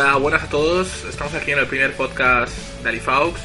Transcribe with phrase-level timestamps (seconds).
[0.00, 1.04] Hola, buenas a todos.
[1.10, 3.36] Estamos aquí en el primer podcast de Alifaux.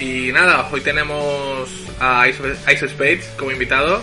[0.00, 2.42] Y nada, hoy tenemos a Ice,
[2.72, 4.02] Ice Spades como invitado.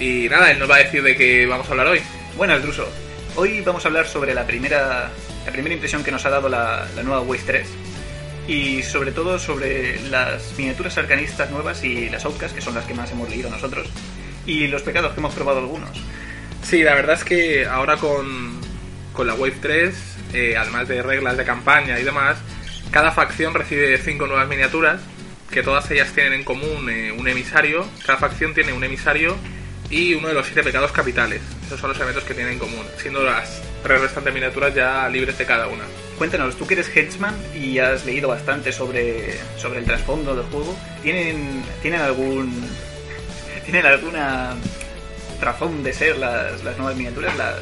[0.00, 2.00] Y nada, él nos va a decir de qué vamos a hablar hoy.
[2.38, 2.88] Buenas, Druso.
[3.34, 5.10] Hoy vamos a hablar sobre la primera,
[5.44, 7.68] la primera impresión que nos ha dado la, la nueva Wave 3.
[8.48, 12.94] Y sobre todo sobre las miniaturas arcanistas nuevas y las Outcasts, que son las que
[12.94, 13.90] más hemos leído nosotros.
[14.46, 16.02] Y los pecados que hemos probado algunos.
[16.62, 18.58] Sí, la verdad es que ahora con,
[19.12, 22.38] con la Wave 3, eh, además de reglas de campaña y demás,
[22.90, 25.00] cada facción recibe cinco nuevas miniaturas,
[25.50, 27.86] que todas ellas tienen en común eh, un emisario.
[28.04, 29.36] Cada facción tiene un emisario
[29.90, 31.40] y uno de los siete pecados capitales.
[31.66, 35.38] Esos son los elementos que tienen en común, siendo las tres restantes miniaturas ya libres
[35.38, 35.84] de cada una.
[36.18, 40.76] Cuéntanos, tú que eres Hedgeman y has leído bastante sobre, sobre el trasfondo del juego,
[41.02, 42.68] ¿tienen, ¿tienen algún.
[43.64, 44.54] ¿Tienen alguna
[45.40, 47.36] razón de ser las, las nuevas miniaturas?
[47.36, 47.56] Las,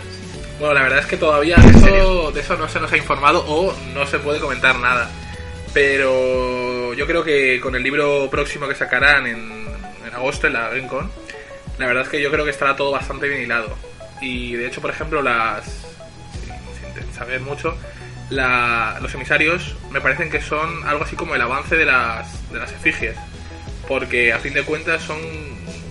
[0.59, 3.45] Bueno, la verdad es que todavía de eso, de eso no se nos ha informado
[3.47, 5.11] o no se puede comentar nada.
[5.73, 9.67] Pero yo creo que con el libro próximo que sacarán en,
[10.07, 11.11] en agosto, en la GenCon,
[11.79, 13.77] la verdad es que yo creo que estará todo bastante bien hilado.
[14.21, 15.65] Y de hecho, por ejemplo, las.
[16.45, 17.77] Sin, sin saber mucho,
[18.31, 22.61] la- los emisarios me parecen que son algo así como el avance de las, de
[22.61, 23.17] las efigies.
[23.89, 25.19] Porque a fin de cuentas son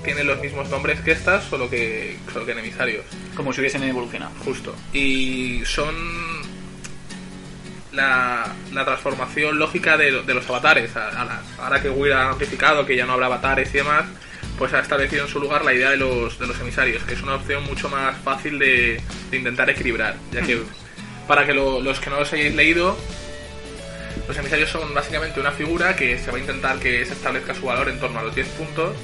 [0.03, 3.05] tienen los mismos nombres que estas, solo que, solo que en emisarios.
[3.35, 4.31] como si hubiesen evolucionado.
[4.43, 4.75] Justo.
[4.93, 5.95] Y son
[7.91, 10.95] la, la transformación lógica de, de los avatares.
[10.95, 14.05] A- a las- ahora que Will ha amplificado que ya no habrá avatares y demás,
[14.57, 17.21] pues ha establecido en su lugar la idea de los, de los emisarios, que es
[17.21, 20.15] una opción mucho más fácil de, de intentar equilibrar.
[20.31, 20.61] Ya que,
[21.27, 22.97] para que lo- los que no los hayáis leído,
[24.27, 27.65] los emisarios son básicamente una figura que se va a intentar que se establezca su
[27.65, 28.95] valor en torno a los 10 puntos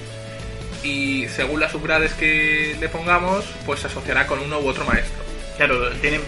[0.83, 5.23] y según las upgrades que le pongamos, pues se asociará con uno u otro maestro.
[5.57, 6.19] Claro, tiene,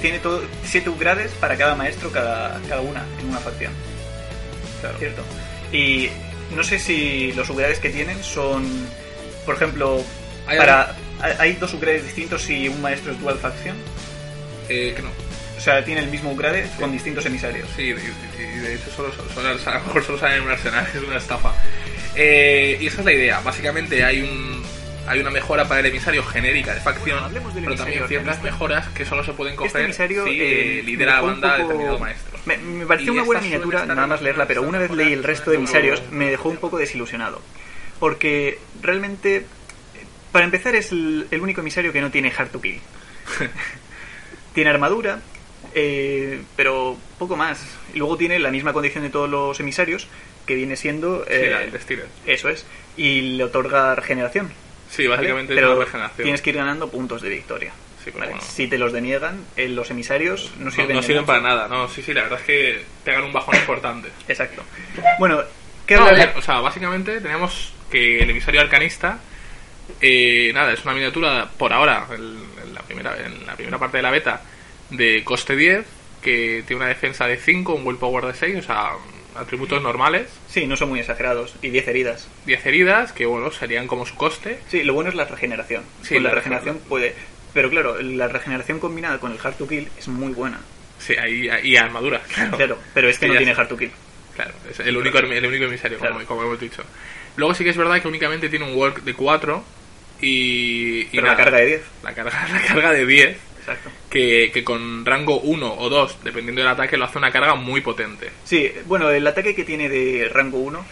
[0.00, 3.72] tiene todo, siete upgrades para cada maestro, cada, cada una, en una facción.
[4.80, 4.98] Claro.
[4.98, 5.22] ¿Cierto?
[5.72, 6.10] Y
[6.54, 8.64] no sé si los upgrades que tienen son,
[9.46, 10.02] por ejemplo,
[10.46, 10.94] Hay para
[11.38, 13.76] hay dos upgrades distintos si un maestro es dual facción.
[14.68, 15.08] Eh, que no.
[15.56, 17.66] O sea, tiene el mismo upgrade con distintos emisarios.
[17.76, 20.86] Sí, y, y- de hecho solo, solo- a lo mejor solo salen en un arsenal,
[20.94, 21.54] es una estafa.
[22.16, 23.40] Eh, y esa es la idea.
[23.40, 24.62] Básicamente hay un
[25.06, 29.04] hay una mejora para el emisario genérica de facción, Bueno, pero también ciertas mejoras que
[29.04, 32.38] solo se pueden coger Este emisario si eh, lidera la banda poco- determinado maestro.
[32.46, 35.50] Me, me pareció una buena miniatura, nada más leerla, pero una vez leí el resto
[35.50, 37.42] de emisarios me dejó un poco desilusionado.
[38.00, 39.44] Porque realmente,
[40.32, 42.80] para empezar, es el, el único emisario que no tiene Hard to Kill.
[44.54, 45.20] tiene armadura,
[45.74, 47.62] eh, pero poco más.
[47.92, 50.08] Y luego tiene la misma condición de todos los emisarios,
[50.46, 51.24] que viene siendo...
[51.26, 52.06] Sí, eh, la- el Destiller.
[52.26, 52.66] eso es.
[52.96, 54.52] Y le otorga regeneración.
[54.90, 55.22] Sí, ¿vale?
[55.22, 56.24] básicamente pero es una regeneración.
[56.24, 57.72] tienes que ir ganando puntos de victoria.
[58.04, 58.32] Sí, pero ¿vale?
[58.32, 58.46] bueno.
[58.48, 61.68] Si te los deniegan, eh, los emisarios no No, sirven, no de sirven para nada,
[61.68, 64.10] no, sí, sí, la verdad es que pegan un bajón importante.
[64.28, 64.62] Exacto.
[65.18, 65.42] Bueno,
[65.86, 66.06] ¿qué No,
[66.36, 69.18] o sea, básicamente tenemos que el emisario arcanista,
[70.00, 73.96] eh, nada, es una miniatura por ahora, el- en la, primera, en la primera parte
[73.98, 74.42] de la beta,
[74.90, 75.84] de coste 10,
[76.22, 78.90] que tiene una defensa de 5, un willpower de 6, o sea,
[79.36, 81.54] atributos normales, Sí, no son muy exagerados.
[81.62, 82.28] Y 10 heridas.
[82.46, 84.60] 10 heridas, que bueno, serían como su coste.
[84.68, 85.82] Sí, lo bueno es la regeneración.
[86.02, 87.14] Sí, con la, la regeneración puede...
[87.52, 90.60] Pero claro, la regeneración combinada con el Hard to Kill es muy buena.
[90.98, 92.56] Sí, ahí, y armadura, claro.
[92.56, 93.62] Claro, pero este Sí, no tiene está.
[93.62, 93.90] Hard to Kill.
[94.34, 96.26] Claro, es el único, el único emisario, como, Claro.
[96.26, 96.82] como hemos dicho.
[97.36, 99.64] Luego sí que es verdad que únicamente tiene un work de 4
[100.20, 101.00] y...
[101.02, 101.82] y Pero la nada, carga de 10.
[102.02, 103.90] La carga, la carga de 10 Exacto.
[104.14, 107.80] Que, que con rango 1 o 2, dependiendo del ataque, lo hace una carga muy
[107.80, 108.30] potente.
[108.44, 110.86] Sí, bueno, el ataque que tiene de rango 1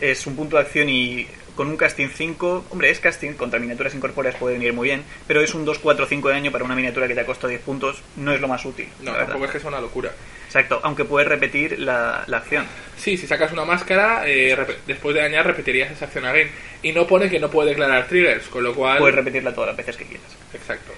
[0.00, 3.94] es un punto de acción y con un casting 5, hombre, es casting, contra miniaturas
[3.94, 6.74] incorpóreas puede venir muy bien, pero es un 2, 4, 5 de daño para una
[6.74, 8.88] miniatura que te ha costado 10 puntos, no es lo más útil.
[9.00, 10.10] No, tampoco es que sea una locura.
[10.46, 12.66] Exacto, aunque puedes repetir la, la acción.
[12.96, 14.56] Sí, si sacas una máscara, eh,
[14.88, 16.50] después de dañar repetirías esa acción again.
[16.82, 18.98] Y no pone que no puede declarar triggers, con lo cual...
[18.98, 20.36] Puedes repetirla todas las veces que quieras.
[20.52, 20.92] Exacto.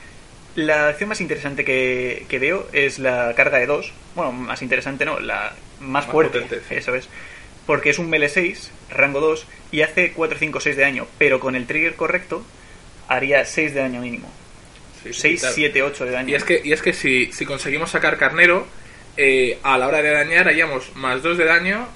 [0.58, 3.92] La acción más interesante que, que veo es la carga de 2.
[4.16, 6.40] Bueno, más interesante no, la más, Más fuerte.
[6.40, 6.74] potente, sí.
[6.74, 7.08] Eso es.
[7.64, 11.06] Porque es un melee 6, rango 2, y hace 4, 5, 6 de daño.
[11.18, 12.42] Pero con el trigger correcto,
[13.06, 14.28] haría 6 de daño mínimo.
[15.04, 15.54] Sí, sí, 6, claro.
[15.54, 16.28] 7, 8 de daño.
[16.30, 18.66] Y es que, y es que si, si conseguimos sacar carnero,
[19.16, 21.86] eh, a la hora de dañar haríamos más 2 de daño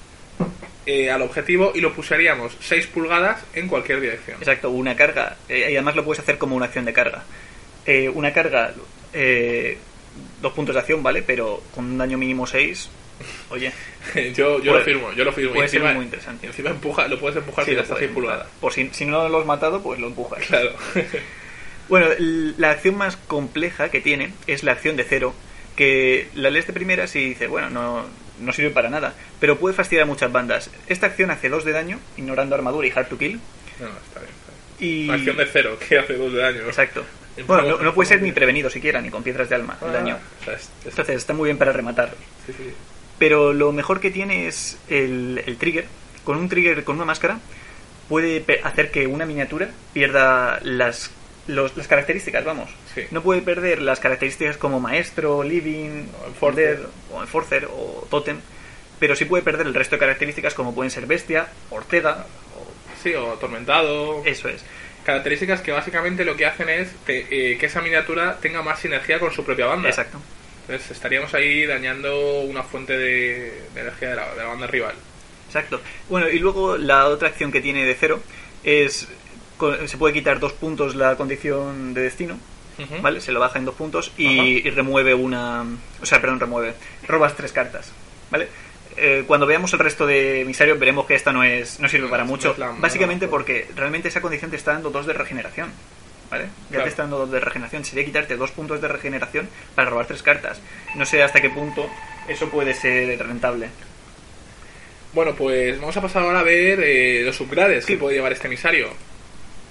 [0.85, 4.37] eh, al objetivo y lo pusiríamos 6 pulgadas en cualquier dirección.
[4.37, 5.35] Exacto, una carga.
[5.49, 7.23] eh, y además lo puedes hacer como una acción de carga.
[7.85, 8.73] Eh, una carga,
[9.13, 9.77] eh,
[10.41, 11.21] dos puntos de acción, ¿vale?
[11.23, 12.89] Pero con un daño mínimo 6,
[13.49, 13.71] oye,
[14.15, 15.53] yo yo Puede- lo firmo, yo lo firmo.
[15.53, 16.47] Puede ser encima- muy interesante.
[16.47, 18.41] Encima empuja, lo puedes empujar sí, si lo hasta puedes 100 pulgadas.
[18.45, 18.59] empujar.
[18.61, 20.43] Por si, si no lo has matado, pues lo empujas.
[20.45, 20.71] Claro.
[21.89, 25.33] Bueno, la acción más compleja que tiene es la acción de cero,
[25.75, 28.05] que la lees de primera y dice, bueno, no,
[28.39, 30.69] no sirve para nada, pero puede fastidiar a muchas bandas.
[30.87, 33.33] Esta acción hace 2 de daño, ignorando armadura y hard to kill.
[33.81, 34.31] No, está bien.
[34.31, 34.91] Está bien.
[34.91, 35.09] Y...
[35.09, 36.61] Acción de cero, que hace dos de daño.
[36.61, 37.03] Exacto.
[37.37, 39.89] En Bueno, no, no puede ser ni prevenido siquiera, ni con piedras de alma, el
[39.89, 40.17] Ah, daño.
[40.41, 42.13] o sea, es- es- Entonces está muy bien para rematar.
[42.45, 42.73] sí, sí.
[43.19, 45.85] Pero lo mejor que tiene es el, el trigger.
[46.23, 47.39] Con un trigger, con una máscara,
[48.09, 51.11] puede hacer que una miniatura pierda las,
[51.47, 52.69] los- las características, vamos.
[52.93, 53.01] Sí.
[53.11, 56.87] No puede perder las características como maestro, living, O enforcer.
[57.13, 58.39] O enforcer o totem.
[58.99, 62.25] Pero sí puede perder el resto de características como pueden ser bestia, ortega.
[63.01, 64.21] Sí, o atormentado.
[64.25, 64.63] Eso es.
[65.05, 69.19] Características que básicamente lo que hacen es que, eh, que esa miniatura tenga más sinergia
[69.19, 69.89] con su propia banda.
[69.89, 70.19] Exacto.
[70.61, 74.95] Entonces estaríamos ahí dañando una fuente de, de energía de la, de la banda rival.
[75.47, 75.81] Exacto.
[76.09, 78.21] Bueno, y luego la otra acción que tiene de cero
[78.63, 79.07] es.
[79.85, 82.37] Se puede quitar dos puntos la condición de destino.
[83.01, 83.21] ¿Vale?
[83.21, 85.63] Se lo baja en dos puntos y remueve una.
[86.01, 86.73] O sea, perdón, remueve.
[87.07, 87.91] Robas tres cartas.
[88.31, 88.47] ¿Vale?
[88.97, 92.11] Eh, cuando veamos el resto de emisarios veremos que esta no es no sirve No,
[92.11, 92.55] para mucho.
[92.57, 95.71] no Básicamente porque realmente esa condición te está dando dos de regeneración.
[96.29, 96.45] ¿Vale?
[96.45, 96.83] Ya Claro.
[96.85, 97.85] te está dando dos de regeneración.
[97.85, 100.61] Sería quitarte dos puntos de regeneración para robar tres cartas.
[100.95, 101.87] No sé hasta qué punto
[102.27, 103.69] eso puede ser rentable.
[105.13, 107.93] Bueno, pues vamos a pasar ahora a ver eh, los upgrades Sí.
[107.93, 108.89] que puede llevar este emisario.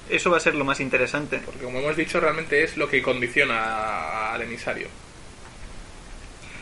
[0.08, 1.40] Eso va a ser lo más interesante.
[1.44, 4.86] Porque como hemos dicho, realmente es lo que condiciona al emisario.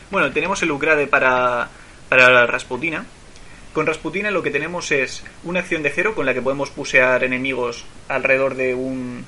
[0.09, 1.69] Bueno, tenemos el upgrade para,
[2.11, 3.05] para la Rasputina.
[3.71, 7.23] Con Rasputina lo que tenemos es una acción de cero con la que podemos pusear
[7.23, 9.25] enemigos alrededor de un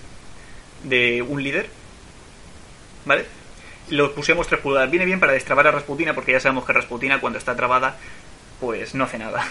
[0.84, 1.70] de un líder.
[3.06, 3.24] ¿Vale?
[3.88, 4.92] Los pusemos 3 pulgadas.
[4.92, 7.96] Viene bien para destrabar a Rasputina porque ya sabemos que Rasputina cuando está trabada
[8.60, 9.48] pues no hace nada.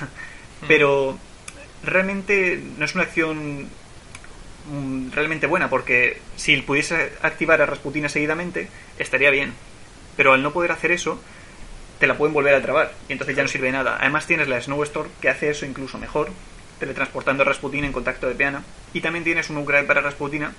[0.69, 1.19] Pero
[1.83, 3.71] realmente no es una acción
[4.71, 8.69] mm, realmente buena porque si pudiese activar a Rasputina seguidamente
[8.99, 9.55] estaría bien.
[10.19, 11.19] Pero al no poder hacer eso,
[12.03, 13.97] te la pueden volver a trabar y entonces ya no sirve de nada.
[14.01, 16.31] Además tienes la Snow Storm que hace eso incluso mejor,
[16.81, 18.65] teletransportando a Rasputina en contacto de peana.
[18.93, 20.53] Y también tienes un upgrade para Rasputina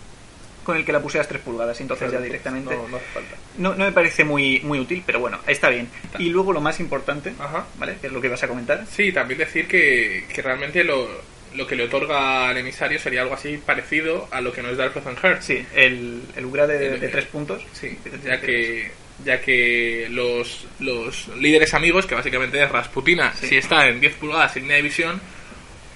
[0.64, 2.74] con el que la puseas 3 pulgadas y entonces ya Claro, directamente...
[2.74, 3.36] No, no hace falta.
[3.58, 5.90] No, no me parece muy, muy útil, pero bueno, está bien.
[6.18, 7.66] Y luego lo más importante, Ajá.
[7.78, 7.98] ¿vale?
[8.00, 8.86] Que es lo que vas a comentar.
[8.90, 11.10] Sí, también decir que, que realmente lo,
[11.56, 14.86] lo que le otorga al emisario sería algo así parecido a lo que nos da
[14.86, 15.42] el Frozen Heart.
[15.42, 17.66] Sí, el, el upgrade de, El- de 3 puntos.
[17.74, 18.90] Sí, ya que
[19.24, 23.48] ya que los, los líderes amigos, que básicamente es Rasputina, Sí.
[23.48, 25.22] si está en 10 pulgadas en línea de visión,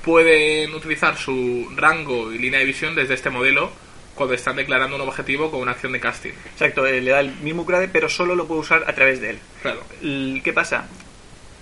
[0.03, 3.71] pueden utilizar su rango y línea de visión desde este modelo
[4.15, 6.31] cuando están declarando un objetivo con una acción de casting.
[6.53, 9.31] Exacto, eh, le da el mismo upgrade, pero solo lo puede usar a través de
[9.31, 9.39] él.
[9.61, 9.83] Claro.
[10.01, 10.87] ¿Qué pasa?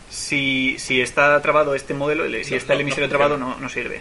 [0.09, 3.37] Si, si está trabado este modelo, el- si No, está el no, emisario no trabado,
[3.37, 3.99] no, no sirve.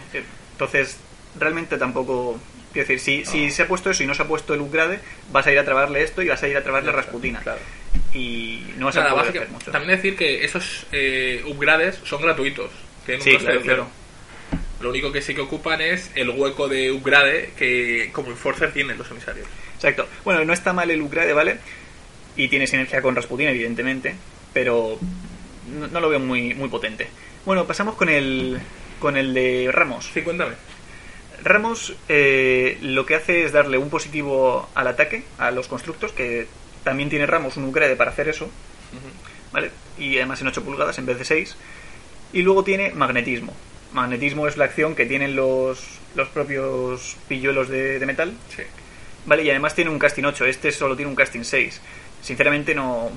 [0.53, 0.97] Entonces,
[1.37, 2.39] realmente tampoco.
[2.75, 3.51] Quiero decir, si, si No.
[3.53, 4.99] se ha puesto eso y no se ha puesto el upgrade,
[5.31, 7.39] vas a ir a trabarle esto y vas a ir a trabarle Rasputina.
[7.39, 7.59] Claro.
[8.13, 9.71] Y no vas Nada, a poder hacer mucho.
[9.71, 12.69] también decir que esos eh, upgrades son gratuitos.
[13.05, 13.87] Tienen un Sí, coste claro, claro.
[14.81, 18.97] Lo único que sí que ocupan es el hueco de upgrade que como Enforcer tienen
[18.97, 19.47] los emisarios.
[19.75, 20.05] Exacto.
[20.25, 21.57] Bueno, no está mal el upgrade, ¿vale?
[22.35, 24.15] Y tiene sinergia con Rasputin, evidentemente,
[24.53, 24.99] pero
[25.79, 27.07] no, no lo veo muy, muy potente.
[27.45, 28.59] Bueno, pasamos con el,
[28.99, 30.09] con el de Ramos.
[30.13, 30.55] Sí, cuéntame.
[31.43, 36.47] Ramos eh, lo que hace es darle un positivo al ataque, a los constructos, que
[36.83, 38.49] también tiene Ramos un upgrade para hacer eso,
[39.51, 39.71] ¿vale?
[39.97, 41.55] Y además en 8 pulgadas en vez de 6.
[42.33, 43.53] Y luego tiene magnetismo.
[43.93, 48.63] Magnetismo es la acción que tienen los, los propios pilluelos de, de metal, Sí.
[49.25, 49.43] ¿vale?
[49.43, 51.81] Y además tiene un casting 8, este solo tiene un casting 6.
[52.21, 53.09] Sinceramente no,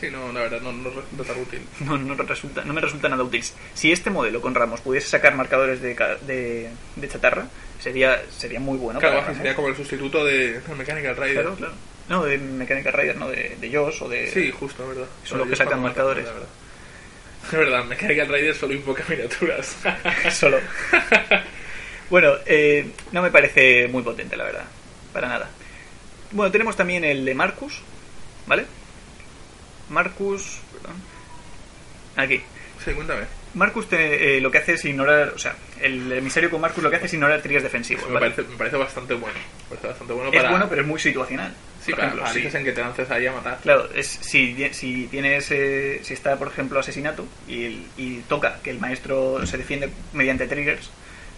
[0.00, 1.60] Sí, no, la verdad, no, no resulta tan útil.
[1.80, 3.44] no, no resulta, no me resulta nada útil.
[3.74, 5.94] Si este modelo con Ramos pudiese sacar marcadores de,
[6.26, 7.46] de, de chatarra,
[7.78, 8.98] sería, sería muy bueno.
[8.98, 11.34] claro, para sería como el sustituto de de Mechanical Rider.
[11.34, 11.74] Claro, claro.
[12.08, 14.26] No, de Mechanical Rider, no, de, de Joss o de...
[14.30, 15.06] Sí, justo, verdad.
[15.22, 16.24] Son los que sacan marcadores.
[16.24, 16.48] la verdad.
[17.44, 19.76] Es verdad, Mechanical Rider solo invoca miniaturas.
[20.30, 20.60] Solo.
[22.10, 24.64] bueno, eh, no me parece muy potente, la verdad.
[25.12, 25.50] Para nada.
[26.32, 27.80] Bueno, tenemos también el de Marcus,
[28.46, 28.66] ¿vale?
[29.90, 30.58] Marcus...
[30.72, 30.96] perdón.
[32.16, 32.42] Aquí.
[32.84, 33.22] sí, cuéntame.
[33.54, 35.32] Marcus te- eh, lo que hace es ignorar...
[35.34, 38.30] O sea, el emisario con Marcus lo que hace es ignorar triggers defensivos, me, ¿vale?
[38.30, 39.38] parece, me parece bastante bueno.
[39.68, 40.50] Parece bastante bueno Es para...
[40.50, 41.52] bueno, pero es muy situacional.
[41.84, 43.58] Sí, por para ejemplo, si- en que te lances ahí a matar.
[43.62, 48.78] Claro, es, si, si tienes eh, si está, por ejemplo, asesinato y, toca que el
[48.78, 50.90] maestro se defiende mediante triggers,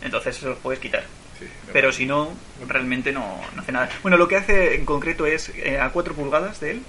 [0.03, 1.05] entonces se los puedes quitar.
[1.39, 2.37] Sí, sí, Pero si no,
[2.69, 3.89] realmente no, no hace nada.
[4.03, 6.83] Bueno, lo que hace en concreto es, eh, a 4 pulgadas de él,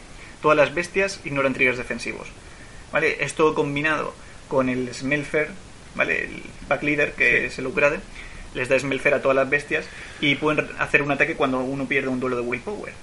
[0.43, 2.27] todas las bestias ignoran triggers defensivos.
[2.91, 3.17] ¿Vale?
[3.23, 4.13] Esto combinado
[4.47, 5.49] con el Smelfer,
[5.95, 6.25] ¿vale?
[6.25, 7.45] El pack leader que Sí.
[7.47, 7.99] es el upgrade,
[8.53, 9.85] les da Smelfer a todas las bestias
[10.21, 12.93] y pueden hacer un ataque cuando uno pierde un duelo de willpower.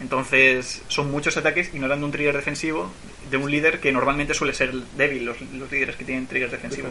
[0.00, 2.90] Entonces son muchos ataques ignorando un trigger defensivo
[3.30, 6.90] de un líder que normalmente suele ser débil, los, los líderes que tienen triggers defensivos.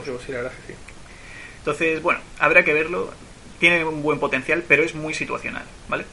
[1.59, 3.13] Entonces, bueno, habrá que verlo.
[3.59, 6.05] Tiene un buen potencial, pero es muy situacional, ¿vale?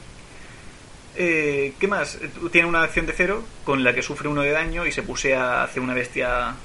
[1.21, 2.15] Eh, ¿Qué más?
[2.15, 5.03] Eh, Tiene una acción de cero con la que sufre uno de daño y se
[5.03, 6.55] pusea hacia una bestia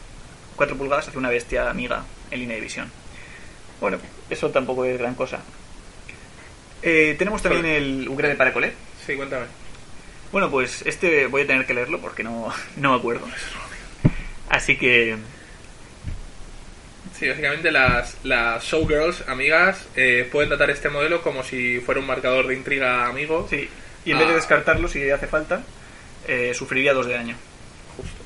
[0.54, 2.90] 4 pulgadas, hacia una bestia amiga en línea de visión.
[3.80, 3.98] Bueno,
[4.30, 5.40] eso tampoco es gran cosa.
[6.82, 8.72] Eh, tenemos también el Ugrade Paracolé.
[9.04, 9.46] Sí, cuéntame.
[10.30, 13.26] Bueno, pues este voy a tener que leerlo porque no, no me acuerdo.
[14.48, 15.16] Así que
[17.18, 22.06] Sí, básicamente las, las showgirls amigas eh, pueden tratar este modelo como si fuera un
[22.06, 23.46] marcador de intriga amigo.
[23.50, 23.68] Sí,
[24.04, 24.36] y en vez de Ah.
[24.36, 25.62] descartarlo, si hace falta,
[26.26, 27.36] eh, sufriría dos de daño.
[27.96, 28.22] Justo.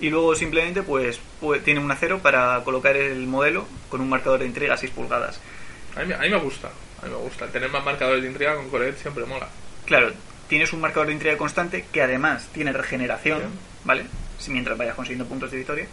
[0.00, 4.40] Y luego simplemente pues pu- tiene un acero para colocar el modelo con un marcador
[4.40, 5.40] de intriga a 6 pulgadas.
[5.96, 6.68] A mí, me- a mí me gusta.
[7.02, 7.46] A mí me gusta.
[7.46, 9.48] El tener más marcadores de intriga con Colette siempre mola.
[9.86, 10.12] Claro,
[10.48, 13.50] tienes un marcador de intriga constante que además tiene regeneración, Bien.
[13.84, 14.04] ¿vale?
[14.38, 15.86] Si mientras vayas consiguiendo puntos de victoria.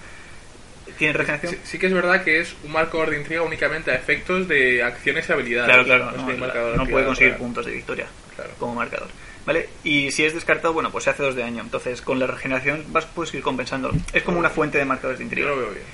[0.98, 1.54] Tiene regeneración.
[1.54, 4.84] Sí, sí que es verdad que es un marcador de intriga únicamente a efectos de
[4.84, 5.68] acciones y habilidades.
[5.70, 8.52] Claro, claro, No no, marcador puede conseguir puntos de victoria Claro.
[8.60, 9.08] como marcador.
[9.46, 9.70] ¿Vale?
[9.84, 11.62] Y si es descartado, bueno, pues se hace dos de daño.
[11.62, 13.94] Entonces, con la regeneración vas puedes ir compensándolo.
[14.14, 15.50] Es como una fuente de marcadores de Yo intriga.
[15.50, 15.86] lo veo bien.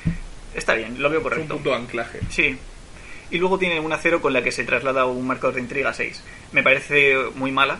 [0.53, 1.53] Está bien, lo veo Es un correcto.
[1.55, 2.19] punto de anclaje.
[2.29, 2.57] Sí.
[3.29, 5.93] Y luego tiene una cero con la que se traslada un marcador de intriga a
[5.93, 6.21] 6.
[6.51, 7.79] Me parece muy mala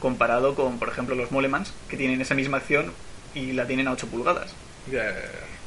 [0.00, 2.92] comparado con, por ejemplo, los Molemans, que tienen esa misma acción
[3.34, 4.54] y la tienen a 8 pulgadas.
[4.90, 5.14] Ya.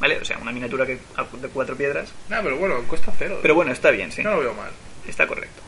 [0.06, 0.20] ¿Vale?
[0.20, 2.14] O sea, una miniatura que, de cuatro piedras.
[2.30, 3.40] Nah, pero bueno, cuesta cero.
[3.42, 4.22] Pero bueno, está bien, sí.
[4.22, 4.70] No lo veo mal.
[5.08, 5.64] Está correcto.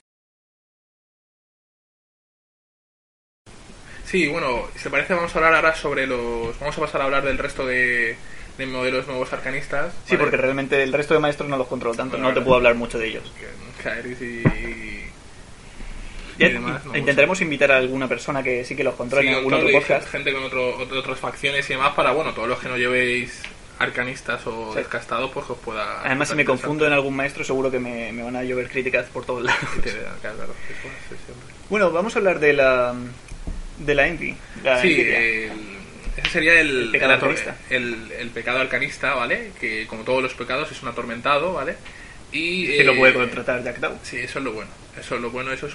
[4.05, 6.57] Sí, bueno, si te parece vamos a hablar ahora sobre los...
[6.59, 8.15] Vamos a pasar a hablar del resto de,
[8.59, 9.91] de modelos nuevos arcanistas.
[10.05, 12.15] Sí, porque realmente el resto de maestros no los controlo tanto.
[12.17, 13.33] Bueno, No te puedo hablar mucho de ellos.
[13.83, 14.43] Kairis y...
[16.39, 19.37] Y demás, no intentaremos invitar a alguna persona que sí que los controle Sí, en
[19.39, 20.07] algún otro- podcast.
[20.07, 23.41] gente con otro- otras facciones y demás para, bueno, todos los que no llevéis
[23.79, 24.79] arcanistas o Sí.
[24.79, 26.01] descastados, pues os pueda...
[26.03, 29.05] Además, si me confundo en algún maestro, seguro que me, me van a llover críticas
[29.07, 29.61] por todos lados.
[29.75, 30.19] interesante.
[30.21, 31.33] Claro, claro, sí, pues, sí.
[31.69, 32.93] Bueno, vamos a hablar de la
[33.79, 34.35] de la envy.
[34.63, 35.19] La Sí, envidia.
[36.17, 37.29] ese sería el, El pecado
[37.69, 39.51] el el- el pecado arcanista, ¿vale?
[39.59, 41.75] Que como todos los pecados es un atormentado, ¿vale?
[42.31, 43.99] Y que lo eh, puede contratar Jack Dow.
[44.03, 44.71] Sí, eso es lo bueno.
[44.99, 45.73] Eso es lo bueno, eso es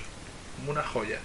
[0.67, 1.19] una joya.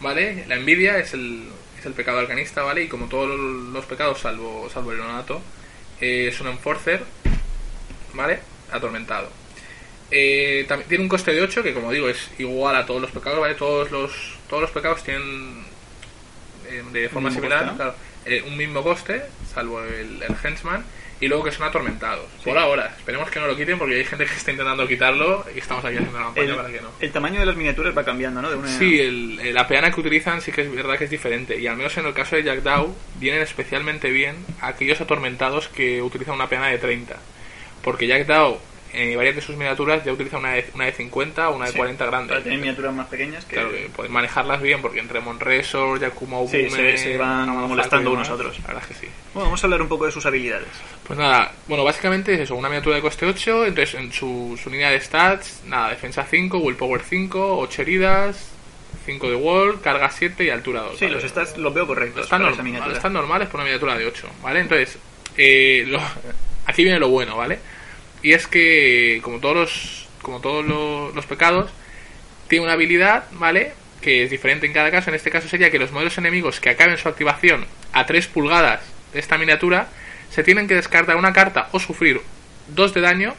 [0.00, 0.44] ¿Vale?
[0.48, 1.44] La envidia es el,
[1.78, 2.82] es el pecado arcanista, ¿vale?
[2.84, 5.40] Y como todos los pecados, salvo, salvo el nonato,
[6.00, 7.02] eh, es un enforcer,
[8.14, 8.40] ¿vale?
[8.70, 9.30] Atormentado.
[10.10, 13.10] Eh, también tiene un coste de 8 que, como digo, es igual a todos los
[13.10, 13.54] pecados, ¿vale?
[13.54, 14.12] Todos los,
[14.48, 15.64] todos los pecados tienen
[16.68, 17.94] eh, de forma similar
[18.26, 19.22] eh, un mismo coste,
[19.54, 20.84] salvo el, el henchman,
[21.22, 22.26] y luego que son atormentados.
[22.38, 22.50] Sí.
[22.50, 25.58] Por ahora, esperemos que no lo quiten porque hay gente que está intentando quitarlo y
[25.60, 26.88] estamos aquí haciendo la campaña El, para que no.
[27.00, 28.50] el tamaño de las miniaturas va cambiando, ¿no?
[28.50, 28.68] De una...
[28.68, 31.58] Sí, el- el- la peana que utilizan sí que es verdad que es diferente.
[31.58, 36.02] Y al menos en el caso de Jack Dow, vienen especialmente bien aquellos atormentados que
[36.02, 37.16] utilizan una peana de 30.
[37.82, 38.58] Porque Jack Dow,
[38.94, 41.72] en varias de sus miniaturas, ya utiliza una de, una de 50 o una de
[41.72, 42.28] Sí, 40 grande.
[42.30, 43.54] Para tener miniaturas más pequeñas que...
[43.54, 48.28] Claro, que pueden manejarlas bien porque entre Monresor, Yakumo Sí, se- se van molestando unos
[48.28, 48.58] a otros.
[48.60, 49.12] La verdad es que sí.
[49.34, 50.68] Bueno, vamos a hablar un poco de sus habilidades.
[51.06, 54.68] Pues nada, bueno, básicamente es eso, una miniatura de coste 8, entonces en su, su
[54.70, 58.50] línea de stats, nada, defensa 5, willpower 5, 8 heridas,
[59.06, 60.98] 5 de wall, carga 7 y altura 2.
[60.98, 64.28] Sí, los stats los veo correctos están, norm- están normales por una miniatura de 8,
[64.42, 64.60] ¿vale?
[64.60, 64.98] Entonces,
[65.36, 66.00] eh, lo-
[66.66, 67.58] aquí viene lo bueno, ¿vale?
[68.22, 71.70] Y es que, como todos los, como todos los, pecados,
[72.48, 73.72] tiene una habilidad, ¿vale?
[74.00, 75.10] Que es diferente en cada caso.
[75.10, 78.80] En este caso sería que los modelos enemigos que acaben su activación a 3 pulgadas
[79.12, 79.88] de esta miniatura
[80.30, 82.20] se tienen que descartar una carta o sufrir
[82.68, 83.34] 2 de daño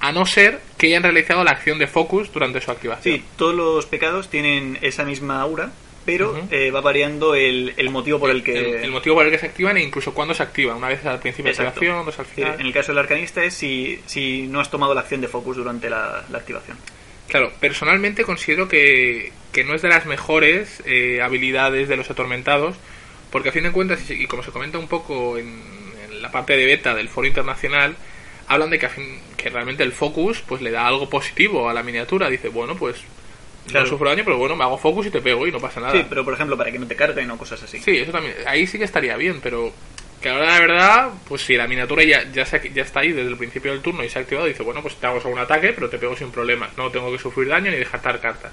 [0.00, 3.18] a no ser que hayan realizado la acción de focus durante su activación.
[3.18, 5.70] Sí, todos los pecados tienen esa misma aura,
[6.04, 8.52] pero eh, va variando el, el motivo por el que...
[8.58, 10.76] el, el motivo por el que se activan e incluso cuándo se activan.
[10.76, 11.80] Una vez al principio Exacto.
[11.80, 12.60] de activación, dos al Sí, final.
[12.60, 15.56] en el caso del arcanista es si, si no has tomado la acción de focus
[15.56, 16.76] durante la, la activación.
[17.28, 22.76] Claro, personalmente considero que, que no es de las mejores eh, habilidades de los atormentados,
[23.30, 25.62] porque a fin de cuentas, y, y como se comenta un poco en,
[26.10, 27.96] en la parte de beta del foro internacional,
[28.48, 31.72] hablan de que, a fin- que realmente el focus pues le da algo positivo a
[31.72, 32.28] la miniatura.
[32.28, 32.96] Dice, bueno, pues
[33.68, 33.84] Claro.
[33.86, 35.92] no sufro daño, pero bueno, me hago focus y te pego y no pasa nada.
[35.92, 37.80] Sí, pero por ejemplo, para que no te carguen o cosas así.
[37.80, 38.34] Sí, eso también.
[38.46, 39.72] Ahí sí que estaría bien, pero
[40.20, 43.28] que ahora la verdad, pues si la miniatura ya, ya, se- ya está ahí desde
[43.30, 45.72] el principio del turno y se ha activado, dice, bueno, pues te hago un ataque,
[45.72, 46.76] pero te pego sin problemas.
[46.76, 48.52] No tengo que sufrir daño ni dejar cartas.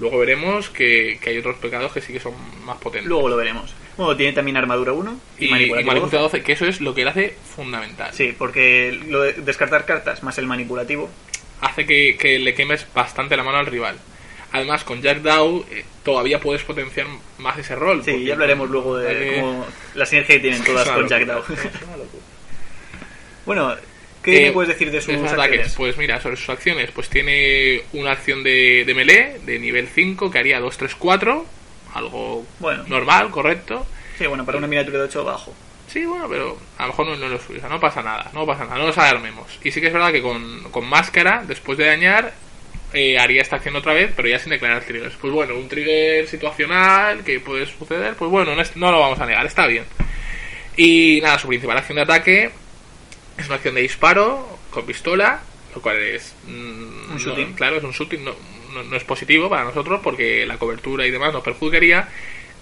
[0.00, 3.08] Luego veremos que, que hay otros pecados que sí que son más potentes.
[3.08, 3.72] Luego lo veremos.
[3.96, 6.38] Bueno, tiene también armadura 1 y, y, manipulativo manipulativo 12.
[6.38, 8.10] 12, que eso es lo que le hace fundamental.
[8.12, 11.08] Sí, porque lo de descartar cartas más el manipulativo.
[11.60, 13.96] Hace que, que le quemes bastante la mano al rival.
[14.54, 17.06] Además, con Jack Dow eh, todavía puedes potenciar
[17.38, 18.04] más ese rol.
[18.04, 21.26] Sí, porque ya hablaremos luego de eh, cómo la sinergia que tienen todas con Jack
[21.26, 21.42] Dow.
[23.46, 23.74] bueno,
[24.22, 25.38] ¿qué Eh, me puedes decir de sus ataques?
[25.38, 25.74] acciones?
[25.74, 30.30] Pues mira, sobre sus acciones, pues tiene una acción de, de melee de nivel 5
[30.30, 31.46] que haría 2, 3, 4.
[31.94, 32.84] Algo Bueno.
[32.86, 33.86] normal, correcto.
[34.18, 35.54] Sí, bueno, para una miniatura de 8 bajo.
[35.88, 38.64] Sí, bueno, pero a lo mejor no, no lo subes, no pasa nada, no pasa
[38.64, 39.58] nada, no nos alarmemos.
[39.62, 42.32] Y sí que es verdad que con, con máscara, después de dañar,
[42.94, 45.14] eh, haría esta acción otra vez, pero ya sin declarar triggers.
[45.16, 49.20] Pues bueno, un trigger situacional que puede suceder, pues bueno, no, es- no lo vamos
[49.20, 49.84] a negar, está bien.
[50.76, 52.50] Y nada, su principal acción de ataque
[53.36, 55.42] es una acción de disparo con pistola,
[55.74, 56.34] lo cual es...
[56.46, 57.52] mm, Un no- shooting.
[57.54, 58.34] claro, es un shooting, no,
[58.72, 62.08] no, no es positivo para nosotros porque la cobertura y demás nos perjudicaría.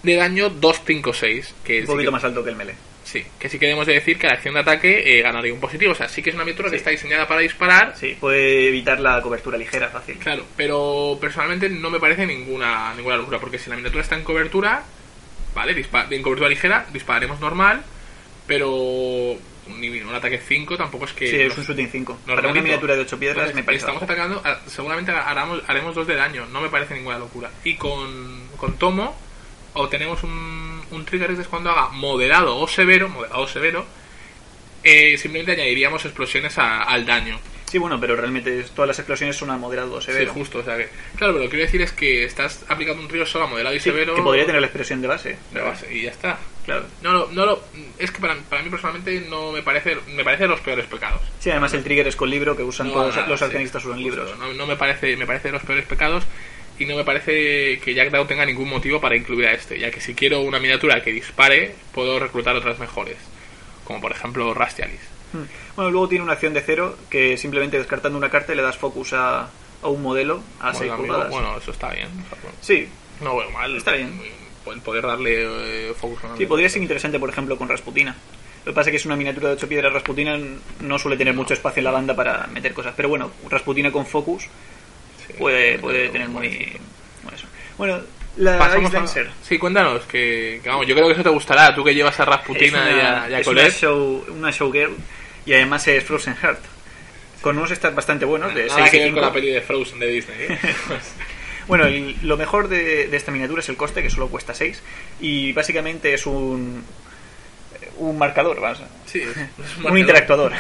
[0.03, 2.75] De daño 256, que Un sí poquito que- más alto que el melee.
[3.13, 5.61] Sí, que sí que debemos de decir que la acción de ataque eh, ganaría un
[5.61, 5.93] positivo.
[5.93, 7.95] O sea, sí que es una miniatura que está diseñada para disparar.
[7.95, 10.17] Sí, puede evitar la cobertura ligera fácil.
[10.17, 14.25] Claro, pero personalmente no me parece ninguna ninguna locura, porque si la miniatura está en
[14.25, 14.83] cobertura,
[15.55, 17.83] vale, dispa- en cobertura ligera, dispararemos normal,
[18.47, 19.39] pero un,
[20.09, 21.29] un ataque 5 tampoco es que...
[21.29, 22.19] Sí, es un shooting 5.
[22.27, 24.13] nos Para una miniatura de 8 piedras me parece Estamos bajo.
[24.13, 27.51] atacando, seguramente haremos, haremos dos de daño, no me parece ninguna locura.
[27.65, 29.17] Y con, con Tomo
[29.75, 33.85] obtenemos un, un trigger es cuando haga moderado o severo, moderado o severo,
[34.85, 37.39] eh, simplemente añadiríamos explosiones a- al daño.
[37.71, 40.35] Sí, bueno, pero realmente todas las explosiones son a moderado o Sí, severo.
[40.35, 40.91] justo, o sea que...
[41.17, 43.75] Claro, pero lo que quiero decir es que estás aplicando un trigger solo a moderado
[43.75, 44.15] y Sí, severo...
[44.15, 45.39] que podría tener la expresión de base.
[45.53, 46.39] de base, y ya está.
[46.67, 46.85] Claro.
[47.01, 47.65] No, no, no lo-
[47.99, 51.23] es que para, para mí personalmente no me parece, me parece los peores pecados.
[51.41, 53.83] Sí, además el trigger es con libro que usan No, todos nada, los sí, alquimistas
[53.87, 54.39] usan libros.
[54.39, 56.25] No, no me parece, me parece de los peores pecados
[56.79, 59.91] y no me parece que Jack Dow tenga ningún motivo para incluir a este, ya
[59.91, 63.17] que si quiero una miniatura que dispare, puedo reclutar otras mejores,
[63.85, 65.01] como por ejemplo Rastialis.
[65.33, 65.45] Hmm.
[65.77, 69.13] Bueno, luego tiene una acción de cero que simplemente descartando una carta le das focus
[69.15, 69.49] a,
[69.83, 71.31] a un modelo a 6 Bueno, amigo, pulgadas.
[71.31, 72.09] bueno, eso está bien.
[72.09, 72.89] o sea, bueno, Sí,
[73.21, 73.77] no veo mal.
[73.77, 74.21] Está bien.
[74.85, 78.15] Poder darle eh, focus a sí, podría ser interesante, por ejemplo, con Rasputina.
[78.65, 79.93] Lo que pasa es que es una miniatura de 8 piedras.
[79.93, 80.39] Rasputina
[80.81, 82.95] no suele tener mucho espacio en la banda para meter cosas.
[82.97, 84.45] Pero bueno, Rasputina con focus
[85.27, 86.73] Sí, puede, puede tener muy.
[87.23, 87.47] Bueno, eso.
[87.79, 88.01] Bueno,
[88.37, 89.25] la Pasamos a-.
[89.43, 92.23] Sí, cuéntanos, que, que vamos, yo creo que eso te gustará, tú que llevas a
[92.23, 94.97] Es Rasputina y una, a, y a es una show, una showgirl
[95.47, 96.61] y además es Frozen Heart.
[97.41, 99.21] Con unos stats bastante buenos, de Nada 6 que y ver 5.
[99.21, 100.37] con la peli de Frozen de Disney.
[100.49, 100.59] ¿eh?
[101.69, 104.83] Bueno, el- lo mejor de, de esta miniatura es el coste, que solo cuesta 6.
[105.21, 106.85] Y básicamente es un.
[107.99, 108.81] Un marcador, vamos.
[109.07, 110.53] sí, es, es un, interactuador.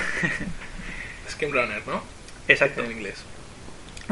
[1.29, 2.03] Skin Runner, ¿no?
[2.49, 2.85] Exacto.
[2.85, 3.25] En inglés.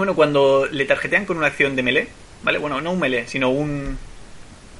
[0.00, 2.08] Bueno, cuando le tarjetean con una acción de melee,
[2.42, 2.56] ¿vale?
[2.56, 3.98] Bueno, no un melee, sino un.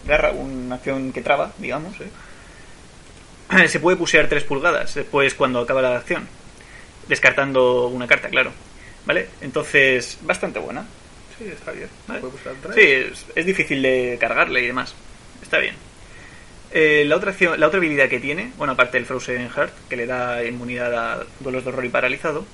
[0.06, 1.94] Garra, una acción que traba, digamos.
[2.00, 3.68] ¿eh?
[3.68, 6.26] Se puede pusear 3 pulgadas después cuando acaba la acción.
[7.06, 8.50] Descartando una carta, claro.
[9.04, 9.28] ¿Vale?
[9.42, 10.86] Entonces, bastante buena.
[11.38, 11.90] Sí, está bien.
[12.08, 12.20] ¿vale?
[12.74, 14.94] Sí, es, es difícil de cargarle y demás.
[15.42, 15.74] Está bien.
[16.72, 19.96] Eh, la, otra acción- la otra habilidad que tiene, bueno, aparte del Frozen Heart, que
[19.98, 22.46] le da inmunidad a duelos de horror y paralizado,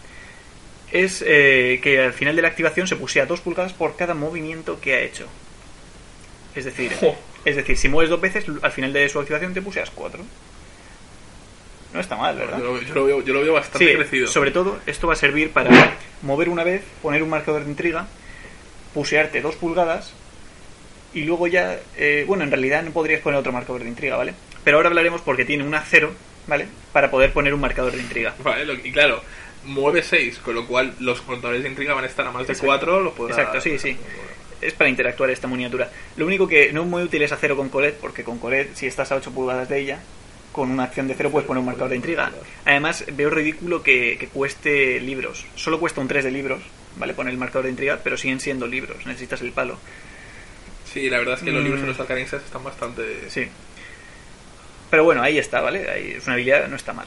[0.93, 4.81] es eh, que al final de la activación se pusea 2 pulgadas por cada movimiento
[4.81, 5.27] que ha hecho.
[6.55, 7.17] Es decir, Jo.
[7.45, 10.23] es decir, si mueves dos veces, al final de su activación te puseas 4.
[11.93, 12.59] No está mal, ¿verdad?
[12.59, 14.29] Yo lo, yo lo veo, yo lo veo bastante Sí, crecido.
[14.29, 15.71] sobre todo esto va a servir para
[16.23, 18.07] mover una vez, poner un marcador de intriga,
[18.93, 20.13] pusearte dos pulgadas
[21.15, 24.35] y luego ya, eh, bueno, en realidad no podrías poner otro marcador de intriga, ¿vale?
[24.65, 26.13] Pero ahora hablaremos porque tiene una cero,
[26.47, 26.67] ¿vale?
[26.93, 28.35] Para poder poner un marcador de intriga.
[28.43, 29.23] Vale, lo- y claro,
[29.67, 32.53] mueve 6, con lo cual los contadores de intriga van a estar a más de
[32.55, 32.67] Exacto.
[32.67, 33.01] 4.
[33.03, 33.97] Lo podrá- Exacto, sí, sí.
[34.61, 35.91] Es para interactuar esta miniatura.
[36.17, 38.75] Lo único que no es muy útil es a cero con Colette, porque con Colette,
[38.75, 40.01] si estás a 8 pulgadas de ella,
[40.53, 42.33] con una acción de cero puedes poner un marcador de intriga.
[42.65, 45.45] Además, veo ridículo que, que cueste libros.
[45.55, 46.63] Solo cuesta un 3 de libros,
[46.97, 47.13] ¿vale?
[47.13, 49.05] Poner el marcador de intriga, pero siguen siendo libros.
[49.05, 49.79] Necesitas el palo.
[50.91, 51.65] Sí, la verdad es que los Mm.
[51.65, 53.29] libros de los alcanistas están bastante.
[53.29, 53.47] Sí.
[54.89, 55.91] Pero bueno, ahí está, ¿vale?
[55.91, 57.07] Ahí es una habilidad, no está mal.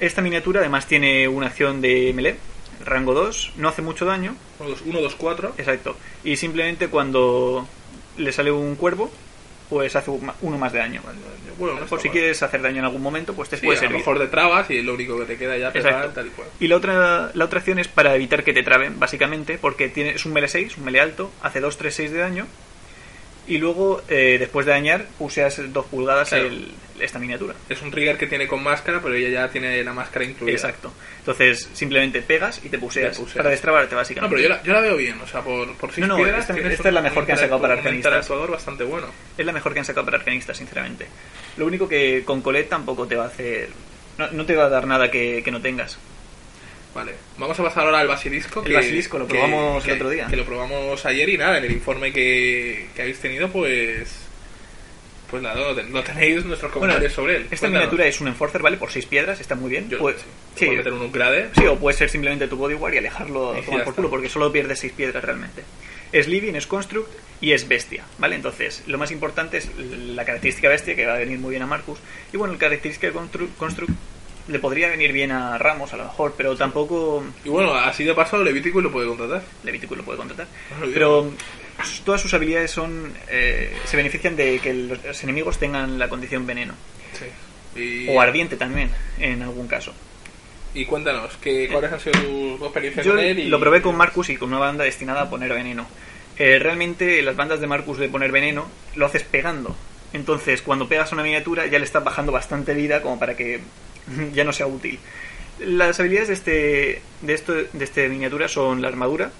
[0.00, 2.36] Esta miniatura además tiene una acción de melee,
[2.84, 5.54] rango 2, no hace mucho daño, 1, 2, 4.
[5.58, 5.96] exacto.
[6.24, 7.68] Y simplemente cuando
[8.16, 9.10] le sale un cuervo,
[9.68, 11.02] pues hace un- uno más de daño.
[11.58, 12.12] Bueno, no Por si mal.
[12.16, 13.98] quieres hacer daño en algún momento, pues te Sí, puede a lo servir.
[13.98, 16.48] mejor de trabas y lo único que te queda ya pegar tal y cual.
[16.58, 20.10] Y la otra, la otra acción es para evitar que te traben, básicamente, porque tiene,
[20.10, 22.46] es un melee 6, un melee alto, hace 2, 3, 6 de daño.
[23.46, 26.46] Y luego, eh, después de dañar, puseas 2 pulgadas Claro.
[26.46, 26.68] el-
[27.02, 27.54] esta miniatura.
[27.68, 30.52] Es un trigger que tiene con máscara, pero ella ya tiene la máscara incluida.
[30.52, 30.92] Exacto.
[31.18, 33.36] Entonces, simplemente pegas y te puseas, Te puseas.
[33.38, 34.36] para destrabarte, No, básicamente.
[34.36, 36.48] pero yo la, yo la veo bien, o sea, por, por seis No, no, piedras
[36.48, 38.28] esta- esta es la mejor que han sacado para arcanistas.
[38.28, 39.08] bastante bueno.
[39.36, 41.06] Es la mejor que han sacado para arcanistas, sinceramente.
[41.56, 43.68] Lo único que con Colette tampoco te va a hacer...
[44.18, 45.98] No, no te va a dar nada que, que no tengas.
[46.94, 48.64] Vale, vamos a pasar ahora al basilisco.
[48.66, 50.26] El basilisco, lo probamos el otro día.
[50.26, 54.26] Que lo probamos ayer y nada, en el informe que, que habéis tenido, pues.
[55.30, 57.42] Pues nada, lo, ten- lo tenéis nuestros comentarios sobre él.
[57.44, 57.72] Esta Cuéntanos.
[57.72, 58.76] miniatura es un enforcer, ¿vale?
[58.76, 59.88] Por 6 piedras, está muy bien.
[59.88, 60.24] Yo sí.
[60.56, 61.12] sí, meter un
[61.54, 64.50] sí, o puede ser simplemente tu bodyguard y alejarlo Y tomar por culo, porque solo
[64.50, 65.62] pierdes 6 piedras realmente.
[66.12, 68.34] Es living, es construct y es bestia, ¿vale?
[68.34, 71.66] Entonces, lo más importante es la característica bestia, que va a venir muy bien a
[71.66, 71.98] Marcus.
[72.32, 73.92] Y bueno, la característica de construct, construct
[74.48, 78.14] le podría venir bien a Ramos a lo mejor, pero tampoco Y bueno, así de
[78.14, 79.42] paso, Levítico lo puede contratar.
[79.62, 80.48] Levítico lo puede contratar.
[80.80, 80.86] No.
[80.92, 81.30] Pero
[82.04, 86.74] todas sus habilidades son eh, se benefician de que los, enemigos tengan la condición veneno.
[87.12, 87.26] Sí.
[87.80, 89.94] Y, O ardiente también, en algún caso.
[90.74, 93.38] y cuéntanos, que, ¿cuáles han sido tus experiencias Yo con él?
[93.38, 93.48] Y...
[93.48, 95.86] lo probé con Marcus y con una banda destinada a poner veneno.
[96.38, 99.76] Eh, realmente las bandas de Marcus de poner veneno lo haces pegando.
[100.12, 103.60] Entonces, cuando pegas una miniatura ya le estás bajando bastante vida como para que
[104.32, 104.98] ya no sea útil.
[105.58, 109.30] Las habilidades de este de esto de este miniatura son la armadura,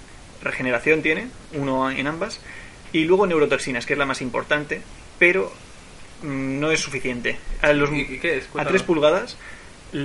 [0.42, 2.40] regeneración tiene, uno en ambas,
[2.92, 4.82] y luego neurotoxinas, que es la más importante,
[5.18, 5.52] pero
[6.22, 7.38] mm, no es suficiente.
[7.62, 8.44] A los ¿Y, qué es?
[8.46, 8.72] a Cuéntanos.
[8.72, 9.36] 3 pulgadas,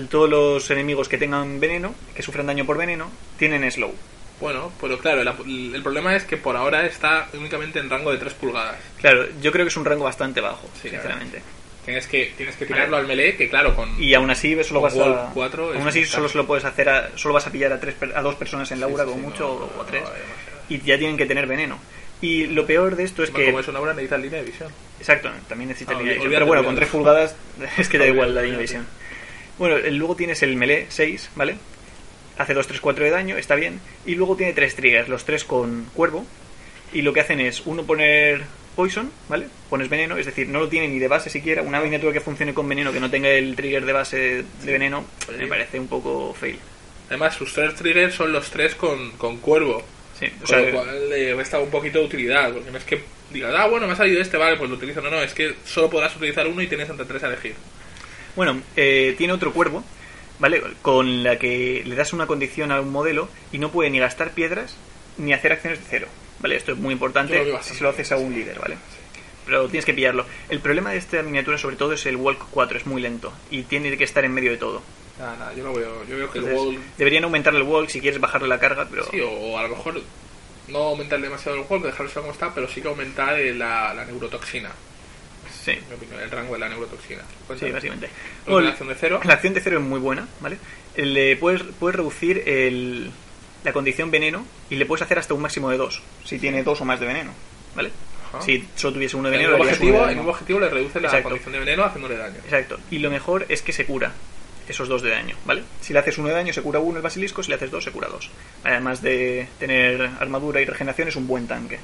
[0.10, 3.94] todos los enemigos que tengan veneno, que sufran daño por veneno, tienen slow.
[4.42, 8.18] Bueno, pero claro, el, el problema es que por ahora está únicamente en rango de
[8.18, 8.78] 3 pulgadas.
[9.00, 11.42] Claro, yo creo que es un rango bastante bajo, Sí, sinceramente.
[11.86, 14.02] Tienes que, tienes que tirarlo al melee, que claro, con...
[14.02, 16.90] Y aún así solo vas a cuatro es aún así solo se lo puedes hacer
[16.90, 19.10] a, solo vas a pillar a tres a dos personas en la Sí, aura sí,
[19.12, 20.10] como sí, mucho no, o a tres no,
[20.70, 21.78] y ya tienen que tener veneno.
[22.22, 24.46] Y lo peor de esto es Bueno, que Como es una obra, necesitas línea de
[24.46, 24.72] visión.
[25.00, 26.34] Exacto, también necesita Ah, línea de visión.
[26.34, 26.76] Pero bueno, con.
[26.76, 27.36] 3 pulgadas
[27.78, 28.88] es que da igual la línea de visión.
[29.60, 31.58] Bueno, luego tienes el melee 6, ¿vale?
[32.38, 33.80] Hace 2, 3, 4 de daño, está bien.
[34.06, 36.26] Y luego tiene tres triggers, los tres con cuervo.
[36.94, 38.44] Y lo que hacen es, uno poner
[38.76, 39.48] poison, ¿vale?
[39.70, 41.62] Pones veneno, es decir, no lo tiene ni de base siquiera.
[41.62, 44.18] Una miniatura que funcione con veneno, que no tenga el trigger de base
[44.64, 46.60] de veneno, pues me parece un poco fail.
[47.08, 49.84] Además, sus tres triggers son los tres con, con cuervo.
[50.20, 52.54] Sí, o Con sea, lo cual le resta un poquito de utilidad.
[52.54, 55.02] Porque no es que digas, ah, bueno, me ha salido este, vale, pues lo utilizo.
[55.02, 57.54] No, no, es que solo podrás utilizar uno y tienes entre tres a elegir.
[58.36, 59.84] Bueno, eh, tiene otro cuervo,
[60.40, 60.62] ¿vale?
[60.82, 64.32] Con la que le das una condición a un modelo y no puede ni gastar
[64.32, 64.78] piedras
[65.18, 66.08] ni hacer acciones de cero,
[66.40, 66.56] ¿vale?
[66.56, 68.78] Esto es muy importante si se lo haces a un líder, ¿vale?
[69.46, 70.26] Pero tienes que pillarlo.
[70.50, 73.64] El problema de esta miniatura sobre todo es el Walk 4, es muy lento y
[73.64, 74.82] tiene que estar en medio de todo.
[75.20, 76.04] Nada, nada, yo lo veo.
[76.06, 76.80] Yo veo que el wall.
[76.98, 79.06] Deberían aumentar el Walk si quieres bajarle la carga, pero...
[79.06, 80.02] Sí, o, a lo mejor
[80.68, 84.04] no aumentar demasiado el wall, dejarlo como está, pero sí que aumentar eh, la, la
[84.06, 84.72] neurotoxina.
[85.64, 87.22] Sí, En mi opinión, el rango de la neurotoxina.
[87.60, 88.10] sí, básicamente.
[88.46, 89.20] Bueno, la acción de cero.
[89.24, 90.58] La acción de cero es muy buena, ¿vale?
[90.96, 93.12] Le puedes, puedes reducir el,
[93.66, 96.80] la condición veneno y le puedes hacer hasta un máximo de dos, si tiene dos
[96.82, 97.32] o más de veneno,
[97.76, 97.92] ¿vale?
[98.30, 98.42] Ajá.
[98.42, 101.30] Si solo tuviese uno de En veneno, uno objetivo, de objetivo le reduce la Exacto.
[101.30, 102.38] condición de veneno haciéndole daño.
[102.46, 102.80] Exacto.
[102.92, 104.14] Y lo mejor es que se cura
[104.70, 105.64] esos dos de daño, ¿vale?
[105.82, 107.84] Si le haces uno de daño, se cura uno el basilisco, si le haces dos,
[107.84, 108.30] se cura dos.
[108.64, 111.80] Además de tener armadura y regeneración, es un buen tanque.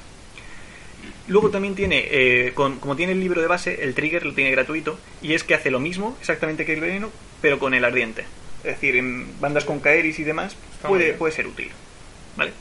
[1.28, 4.50] Luego también tiene, eh, con- como tiene el libro de base, el trigger lo tiene
[4.50, 8.24] gratuito, y es que hace lo mismo exactamente que el veneno, pero con el ardiente.
[8.64, 11.70] Es decir, en bandas con Kaeris y demás, Está puede, puede ser útil.
[12.36, 12.52] ¿Vale?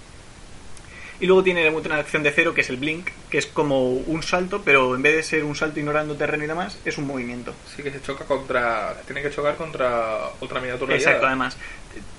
[1.20, 4.24] Y luego tiene una acción de cero que es el blink, que es como un
[4.24, 7.54] salto, pero en vez de ser un salto ignorando terreno y demás, es un movimiento.
[7.76, 8.96] Sí que se choca contra.
[9.06, 10.96] Tiene que chocar contra otra miniatura.
[10.96, 11.28] Exacto, aliada.
[11.30, 11.58] además.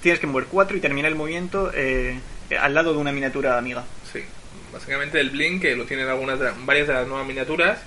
[0.00, 2.20] Tienes que mover cuatro y terminar el movimiento eh,
[2.60, 3.84] al lado de una miniatura amiga.
[4.12, 4.20] Sí.
[4.72, 7.80] Básicamente el Blink, que lo tienen algunas de- varias de las nuevas miniaturas.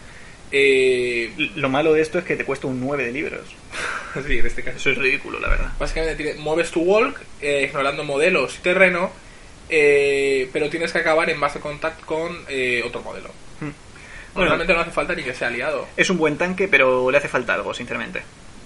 [0.52, 3.56] Eh, Lo malo de esto es que te cuesta un 9 de libros.
[4.28, 4.78] sí, en este caso.
[4.78, 5.72] Eso es ridículo, la verdad.
[5.80, 9.12] Básicamente tiene- mueves tu walk, eh, ignorando modelos y terreno,
[9.70, 13.30] eh, pero tienes que acabar en base contact con eh, otro modelo.
[13.60, 13.70] Mm.
[14.34, 15.88] Bueno, realmente no hace falta ni que sea aliado.
[15.96, 18.22] es un buen tanque, pero le hace falta algo, sinceramente.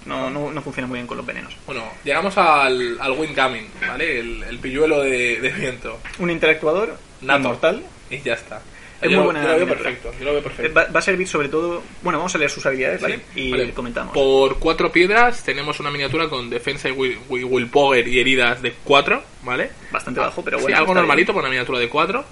[0.06, 1.54] No, no, no funciona muy bien con los venenos.
[1.66, 4.18] Bueno, llegamos al, al Windcoming, ¿vale?
[4.20, 6.00] El, el pilluelo de, de viento.
[6.18, 7.38] Un interactuador Nato.
[7.40, 7.84] inmortal.
[8.08, 8.62] Y ya está.
[9.02, 10.12] Es yo, muy buena yo lo veo perfecto.
[10.18, 10.74] Yo lo veo Eh, perfecto.
[10.74, 11.82] Va, va a servir sobre todo...
[12.02, 13.20] Bueno, vamos a leer sus habilidades, ¿vale?
[13.34, 13.70] Sí, Y vale.
[13.72, 14.12] comentamos.
[14.12, 18.74] Por cuatro piedras tenemos una miniatura con defensa y will, will- willpower y heridas de
[18.84, 19.70] cuatro, ¿vale?
[19.90, 20.76] Bastante bajo, pero Sí, bueno.
[20.78, 22.24] algo está normalito para una miniatura de 4.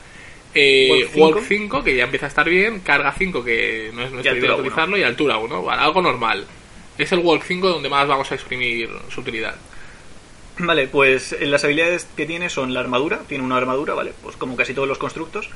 [0.54, 1.26] Eh, Walk cinco.
[1.26, 2.80] walk 5, que ya empieza a estar bien.
[2.80, 4.60] Carga 5, que no es nuestra idea uno.
[4.62, 4.96] utilizarlo.
[4.98, 6.46] Y altura 1, vale, algo normal.
[6.96, 9.54] Es el Walk 5 donde más vamos a exprimir su utilidad.
[10.60, 13.20] Vale, pues eh, las habilidades que tiene son la armadura.
[13.28, 14.12] Tiene una armadura, ¿vale?
[14.22, 15.48] Pues como casi todos los constructos.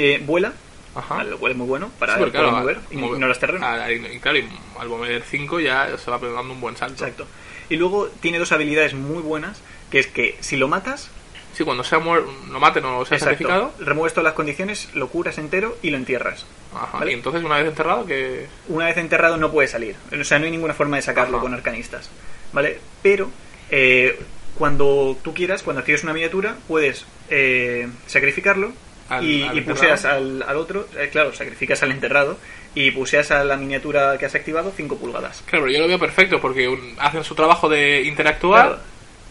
[0.00, 0.52] Tiene, vuela.
[0.96, 1.24] Ajá.
[1.38, 3.66] Cual es muy bueno para Sí, poder claro, mover y mover- ignoras terreno.
[3.66, 7.04] ah, y claro, y al mover 5 ya se va pegando un buen salto.
[7.04, 7.26] Exacto.
[7.68, 11.10] Y luego tiene dos habilidades muy buenas, que es que si lo matas,
[11.52, 13.72] Sí, cuando sea muer lo maten o sea exacto, sacrificado.
[13.78, 16.46] remueves todas las condiciones, lo curas entero y lo entierras.
[16.74, 16.98] Ajá.
[16.98, 17.12] ¿Vale?
[17.12, 18.46] Y entonces, una vez enterrado, que.
[18.68, 19.94] Una vez enterrado no puede salir.
[20.20, 21.42] O sea, no hay ninguna forma de sacarlo Ajá.
[21.42, 22.10] con arcanistas.
[22.52, 22.80] ¿Vale?
[23.02, 23.30] Pero
[23.70, 24.18] eh,
[24.58, 28.72] cuando tú quieras, cuando actives una miniatura, puedes eh, sacrificarlo
[29.08, 29.74] Al- y, al y enterrado.
[29.80, 32.38] puseas al, al otro, eh, claro, sacrificas al enterrado
[32.74, 35.42] y puseas a la miniatura que has activado 5 pulgadas.
[35.46, 38.66] Claro, pero yo lo veo perfecto porque un- hacen su trabajo de interactuar.
[38.66, 38.82] Claro.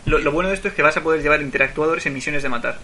[0.06, 2.50] Lo, lo bueno de esto es que vas a poder llevar interactuadores en misiones de
[2.50, 2.78] matar.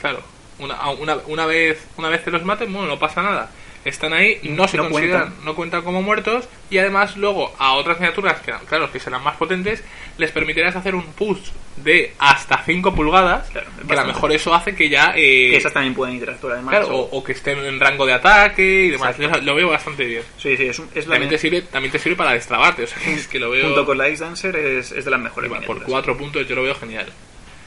[0.00, 0.22] Claro,
[0.58, 3.50] una, una, una vez una vez que los maten, bueno, no pasa nada.
[3.84, 5.44] Están ahí, no se No consideran, cuentan.
[5.44, 9.36] no cuentan como muertos y además luego a otras miniaturas, que claro, que serán más
[9.36, 9.82] potentes,
[10.18, 14.52] les permitirás hacer un push de hasta 5 pulgadas, Claro, que a lo mejor eso
[14.54, 15.12] hace que ya...
[15.16, 16.72] eh, Que esas también pueden interactuar además.
[16.78, 19.16] claro, o, o que estén en rango de ataque y demás.
[19.16, 20.22] Yo lo veo bastante bien.
[20.36, 22.86] Sí, sí, es, un- es la También te, sirve, también te sirve para destrabarte, o
[22.86, 23.64] sea, que es que lo veo...
[23.64, 25.88] junto con la Ice Dancer es, es de las mejores por miniaturas.
[25.88, 27.06] 4 puntos yo lo veo genial.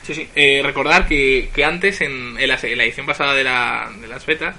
[0.04, 0.30] Sí, sí.
[0.36, 4.08] Eh, recordar que, que antes, en, en la, en la edición pasada de, la, de
[4.08, 4.56] las betas,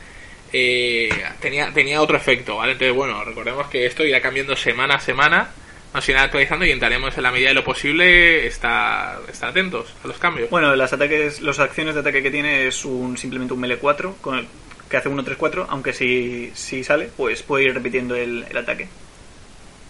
[0.57, 1.09] eh,
[1.41, 2.73] tenía, tenía otro efecto, ¿vale?
[2.73, 5.51] Entonces, bueno, recordemos que esto irá cambiando semana a semana,
[5.93, 10.07] nos irá actualizando y intentaremos en la medida de lo posible estar, estar atentos a
[10.09, 10.51] los cambios.
[10.51, 14.17] Bueno, las ataques, las acciones de ataque que tiene es un simplemente un melee 4
[14.21, 14.47] con el-
[14.89, 18.87] que hace 1-3-4, aunque si, si sale, pues puede ir repitiendo el, el ataque.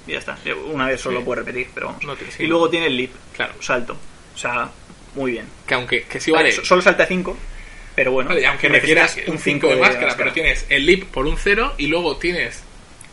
[0.06, 0.38] Y ya está.
[0.72, 1.24] Una vez solo Sí.
[1.26, 2.04] puede repetir, pero vamos.
[2.04, 2.44] No tiene- sí.
[2.44, 3.54] y luego tiene el leap, Claro.
[3.60, 3.96] salto.
[4.34, 4.70] O sea,
[5.14, 5.46] muy bien.
[5.66, 7.36] Que aunque que sí vale, So- Solo salta 5,
[7.94, 8.28] pero bueno.
[8.30, 11.86] vale, aunque requieras un 5 de máscara, pero tienes el leap por un 0 y
[11.86, 12.62] luego tienes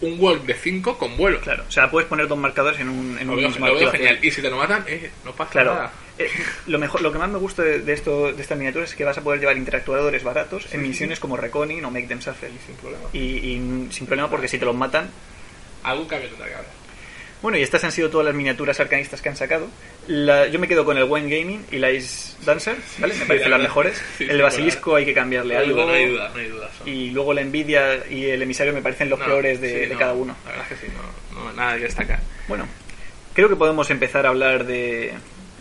[0.02, 1.40] un walk de 5 con vuelo.
[1.42, 4.18] Claro, o sea, puedes poner dos marcadores en un, en Lo veo, lo genial.
[4.22, 5.74] Y si te lo matan, eh, no pasa Claro.
[5.76, 5.92] nada.
[6.18, 6.28] Eh,
[6.68, 9.04] lo mejor, lo que más me gusta de, de esto, de esta miniatura es que
[9.06, 12.50] vas a poder llevar interactuadores baratos en misiones como Reconing o Make Them Suffer.
[12.66, 13.04] Sin problema.
[13.14, 15.10] Y, y sin problema porque si te los matan.
[15.84, 16.68] Algún cambio tendrá que haber.
[17.42, 19.68] Bueno, y estas han sido todas las miniaturas arcanistas que han sacado.
[20.08, 23.16] La- yo me quedo con el Wine Gaming y la Ice Dancer, ¿vale?
[23.16, 24.02] Me parecen la las mejores.
[24.20, 25.86] El basilisco hay que cambiarle algo.
[25.86, 26.70] no hay duda, no hay duda.
[26.86, 29.94] Y luego la envidia y el emisario me parecen los No, peores de, sí, de
[29.94, 30.36] no, cada uno.
[30.46, 30.94] La verdad es que sí,
[31.34, 32.20] no, no, nada que destacar.
[32.48, 32.68] Bueno,
[33.34, 35.12] creo que podemos empezar a hablar de,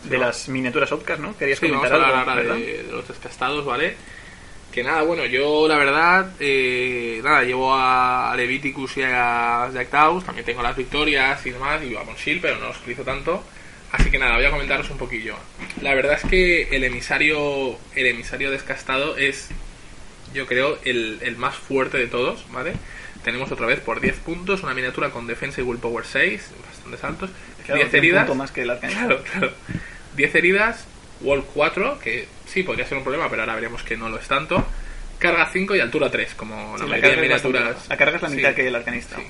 [0.05, 1.37] de las miniaturas Outcast, ¿no?
[1.38, 2.55] Querías comentar algo, ahora ¿verdad?
[2.57, 3.95] de, de los descastados, ¿vale?
[4.72, 10.24] Que nada, bueno, yo la verdad, eh, nada, llevo a Leviticus y a Jack Daus,
[10.24, 13.42] también tengo las victorias y demás, y a Shield, pero no los utilizo tanto.
[13.90, 15.35] Así que nada, voy a comentaros un poquillo.
[15.83, 19.48] La verdad es que el emisario, el emisario descastado es,
[20.33, 22.74] yo creo, el, el más fuerte de todos, ¿vale?
[23.24, 27.30] Tenemos otra vez por 10 puntos, una miniatura con defensa y willpower 6, bastante altos,
[27.66, 28.37] Claro, 10 tiene un heridas.
[28.37, 28.78] más que el.
[28.80, 29.52] Claro, claro.
[30.16, 30.87] 10 heridas,
[31.20, 34.27] Wall 4, que sí podría ser un problema, pero ahora veremos que no lo es
[34.29, 34.67] tanto.
[35.19, 37.89] Carga 5 y altura 3, como Sí, la la, mayoría de miniaturas.
[37.89, 39.17] la carga es la Sí, mitad que el arcanista.
[39.17, 39.23] sí.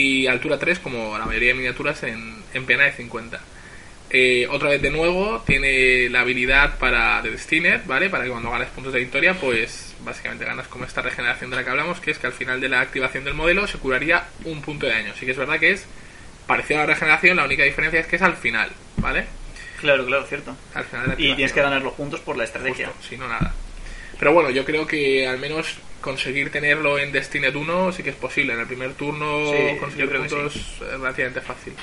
[0.00, 3.40] Y altura 3, como la mayoría de miniaturas en, en pena de 50.
[4.10, 8.08] Eh, otra vez de nuevo, tiene la habilidad para de Destiner, ¿vale?
[8.08, 11.64] Para que cuando ganes puntos de victoria, pues básicamente ganas como esta regeneración de la
[11.64, 14.62] que hablamos, que es que al final de la activación del modelo se curaría un
[14.62, 15.12] punto de daño.
[15.18, 15.86] Sí que es verdad que es
[16.46, 19.26] parecido a la regeneración, la única diferencia es que es al final, ¿vale?
[19.80, 20.56] Claro, claro, cierto.
[20.74, 21.64] Al final Y tienes que activación.
[21.70, 22.90] ganar los puntos por la estrategia.
[23.06, 23.52] Si no nada.
[24.18, 28.16] Pero bueno, yo creo que al menos conseguir tenerlo en Destined 1 sí que es
[28.16, 28.54] posible.
[28.54, 31.74] En el primer turno Sí, conseguir puntos es relativamente fácil.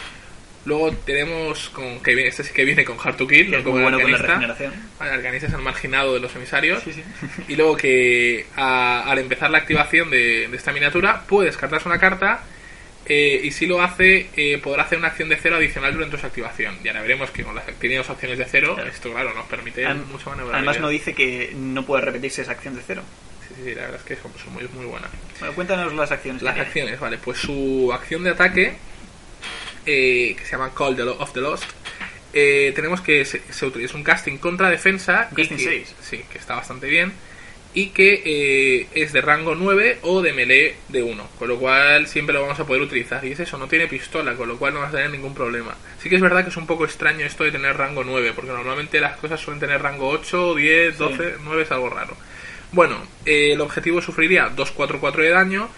[0.66, 3.64] Luego tenemos con que viene- este sí que viene con Hard to Kill, Que es
[3.66, 4.74] muy bueno con la regeneración.
[5.36, 6.82] Es el marginado de los emisarios.
[6.84, 7.04] Sí, sí.
[7.50, 12.00] Y luego que a- al empezar la activación de, de esta miniatura puede descartarse una
[12.00, 12.44] carta
[13.06, 16.26] eh, y si lo hace eh, podrá hacer una acción de cero adicional durante su
[16.26, 16.78] activación.
[16.84, 18.90] Y ahora veremos que con las tiene dos opciones de cero, Claro.
[18.90, 20.56] esto claro nos permite mucha maniobrabilidad.
[20.56, 23.04] Además no dice que no puede repetirse esa acción de cero.
[23.48, 25.10] Sí, sí, la verdad es que son, son muy, muy buenas.
[25.40, 26.42] Bueno, cuéntanos las acciones.
[26.42, 28.74] Las acciones, vale, pues su acción de ataque,
[29.86, 31.66] eh, que se llama Call of the Lost,
[32.34, 35.28] eh, tenemos que se, se utiliza un casting contra defensa.
[35.32, 35.96] Un casting que- seis.
[36.02, 37.12] Sí, que está bastante bien.
[37.76, 41.30] Y que eh, es de rango 9 o de melee de 1.
[41.40, 43.26] Con lo cual siempre lo vamos a poder utilizar.
[43.26, 45.76] Y es eso, no tiene pistola, con lo cual no vas a tener ningún problema.
[46.00, 48.52] Sí que es verdad que es un poco extraño esto de tener rango 9, porque
[48.52, 52.16] normalmente las cosas suelen tener rango 8, 10, 12, 9 es algo raro.
[52.74, 55.70] Bueno, eh, el objetivo sufriría 2-4-4 de daño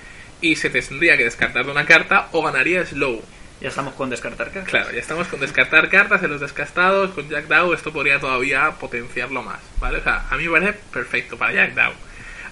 [0.42, 3.22] y se tendría que descartar de una carta o ganaría slow.
[3.62, 4.70] Ya estamos con descartar cartas.
[4.70, 8.72] Claro, ya estamos con descartar cartas en los descastados, con Jack Dow esto podría todavía
[8.72, 10.00] potenciarlo más, ¿vale?
[10.00, 11.94] O sea, a mí me parece perfecto para Jack Dow.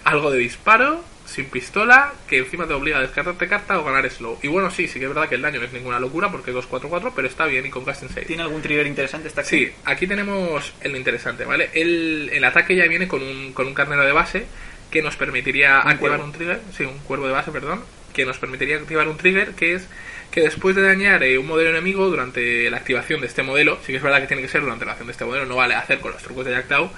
[0.05, 4.39] Algo de disparo, sin pistola, que encima te obliga a descartarte carta o ganar slow.
[4.41, 6.51] Y bueno, sí, sí que es verdad que el daño no es ninguna locura porque
[6.51, 8.27] es 2-4-4, pero está bien y con casting 6.
[8.27, 9.43] ¿Tiene algún trigger interesante esta?
[9.43, 11.69] Sí, aquí tenemos el interesante, ¿vale?
[11.73, 14.45] El, el ataque ya viene con un, con un carnero de base
[14.89, 16.25] que nos permitiría Un activar cuervo.
[16.25, 19.73] un trigger, sí, un cuervo de base, perdón, que nos permitiría activar un trigger que
[19.75, 19.87] es
[20.33, 23.91] que después de dañar eh, un modelo enemigo durante la activación de este modelo, sí
[23.91, 25.75] que es verdad que tiene que ser durante la acción de este modelo, no vale
[25.75, 26.89] hacer con los trucos de Jack Dow,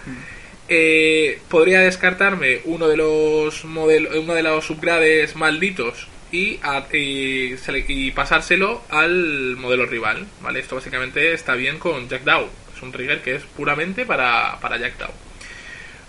[0.67, 8.11] eh, podría descartarme uno de los modelos, uno de los upgrades malditos y, a- y,
[8.11, 10.59] pasárselo al modelo rival, ¿vale?
[10.59, 12.49] Esto básicamente está bien con Jack Dow.
[12.75, 15.11] Es un trigger que es puramente para, para Jack Dow.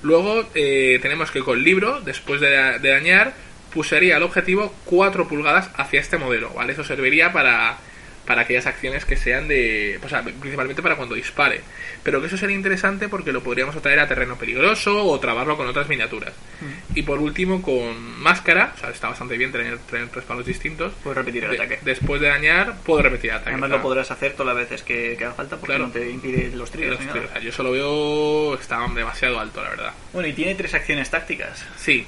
[0.03, 3.35] Luego eh, tenemos que con libro, después de, de dañar,
[3.73, 6.73] pusería el objetivo 4 pulgadas hacia este modelo, ¿vale?
[6.73, 7.79] Eso serviría para
[8.27, 10.01] para aquellas acciones que sean de.
[10.05, 11.61] O sea, principalmente para cuando dispare.
[12.03, 15.69] Pero que eso sería interesante porque lo podríamos atraer a terreno peligroso o trabarlo con
[15.69, 16.33] otras miniaturas.
[16.61, 16.99] Mm.
[16.99, 20.93] Y por último, con máscara, o sea, está bastante bien tener, tener tres palos distintos.
[21.05, 21.79] Puedes repetir el De- ataque.
[21.83, 23.51] Después de dañar, puedo repetir el ataque.
[23.51, 25.87] Además lo podrás hacer todas las veces que, que haga falta porque Claro.
[25.87, 27.13] no te impide los los nada.
[27.13, 27.29] tiros.
[27.31, 28.55] O sea, yo solo veo.
[28.61, 29.93] Está demasiado alto, la verdad.
[30.13, 31.65] Bueno, y tiene tres acciones tácticas.
[31.77, 32.05] Sí.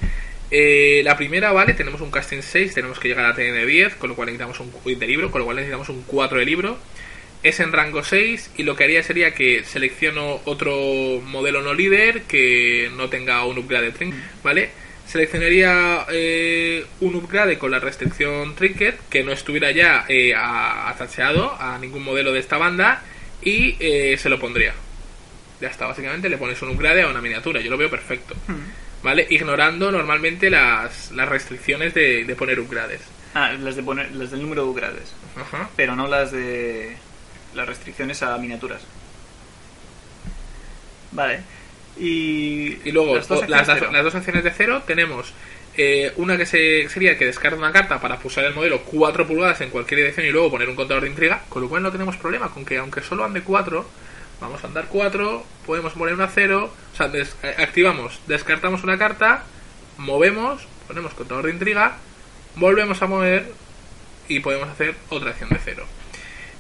[0.50, 4.08] Eh, la primera, vale, tenemos un casting 6, tenemos que llegar a TN 10, con
[4.08, 6.78] lo cual necesitamos un de libro, con lo cual necesitamos un 4 de libro.
[7.42, 12.22] Es en rango 6 y lo que haría sería que selecciono otro modelo no líder
[12.22, 14.70] que no tenga un upgrade trinket, ¿vale?
[15.06, 21.78] Seleccionaría eh, un upgrade con la restricción trinket que no estuviera ya eh, atacheado a
[21.78, 23.02] ningún modelo de esta banda
[23.40, 24.74] y eh, se lo pondría.
[25.60, 28.34] Ya está, básicamente le pones un upgrade a una miniatura, yo lo veo perfecto.
[29.02, 29.26] ¿Vale?
[29.30, 33.00] Ignorando normalmente las, las restricciones de, de poner upgrades.
[33.34, 35.14] Ah, las, de poner, las del número de upgrades.
[35.36, 35.70] Ajá.
[35.76, 36.96] Pero no las de
[37.54, 38.82] las restricciones a miniaturas.
[41.12, 41.40] Vale.
[41.98, 45.32] Y, Y luego, las dos las, acciones las dos acciones de cero tenemos
[45.76, 49.60] eh, una que se, sería que descarta una carta para pulsar el modelo 4 pulgadas
[49.60, 52.16] en cualquier dirección y luego poner un contador de intriga, con lo cual no tenemos
[52.16, 53.86] problema con que aunque solo ande 4,
[54.40, 58.98] vamos a andar 4, podemos poner una 0, o sea, des- eh, activamos, descartamos una
[58.98, 59.44] carta,
[59.96, 61.96] movemos, ponemos contador de intriga,
[62.56, 63.52] volvemos a mover
[64.28, 65.84] y podemos hacer otra acción de 0.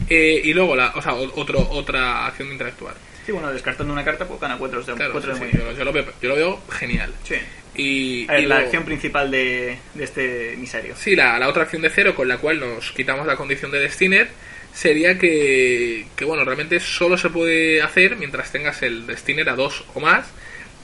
[0.08, 2.94] y luego, la, o sea, otro, otra acción de interactuar.
[3.26, 5.72] Sí, bueno, descartando una carta, pues gana cuatro de, Claro, cuatro sí, de sí, yo,
[5.72, 7.12] yo lo veo, yo lo veo genial.
[7.24, 7.34] Sí.
[7.74, 10.94] Y, ver, y la luego- acción principal de, de este emisario.
[10.96, 13.80] Sí, la, la otra acción de cero con la cual nos quitamos la condición de
[13.80, 14.28] Destiner
[14.74, 19.84] sería que, que, bueno, realmente solo se puede hacer mientras tengas el Destiner a dos
[19.94, 20.26] o más.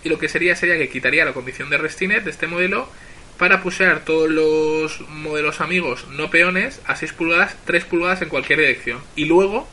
[0.03, 2.89] Y lo que sería sería que quitaría la condición de Restiner de este modelo
[3.39, 8.59] para pusear todos los modelos amigos no peones a 6 pulgadas, 3 pulgadas en cualquier
[8.61, 9.01] dirección.
[9.17, 9.67] Y luego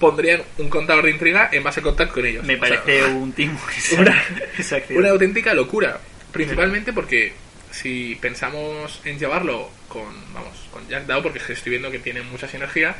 [0.00, 2.44] pondrían un contador de intriga en base a contacto con ellos.
[2.44, 3.60] Me O sea, parece un timo
[3.98, 4.24] una-
[4.90, 6.00] una auténtica locura.
[6.32, 7.32] Principalmente porque
[7.74, 12.48] si pensamos en llevarlo con, vamos, con Jack Dow, porque estoy viendo que tiene mucha
[12.48, 12.94] sinergia,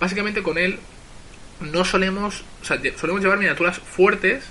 [0.00, 0.78] básicamente con él
[1.60, 4.44] no solemos, o sea, solemos llevar miniaturas fuertes,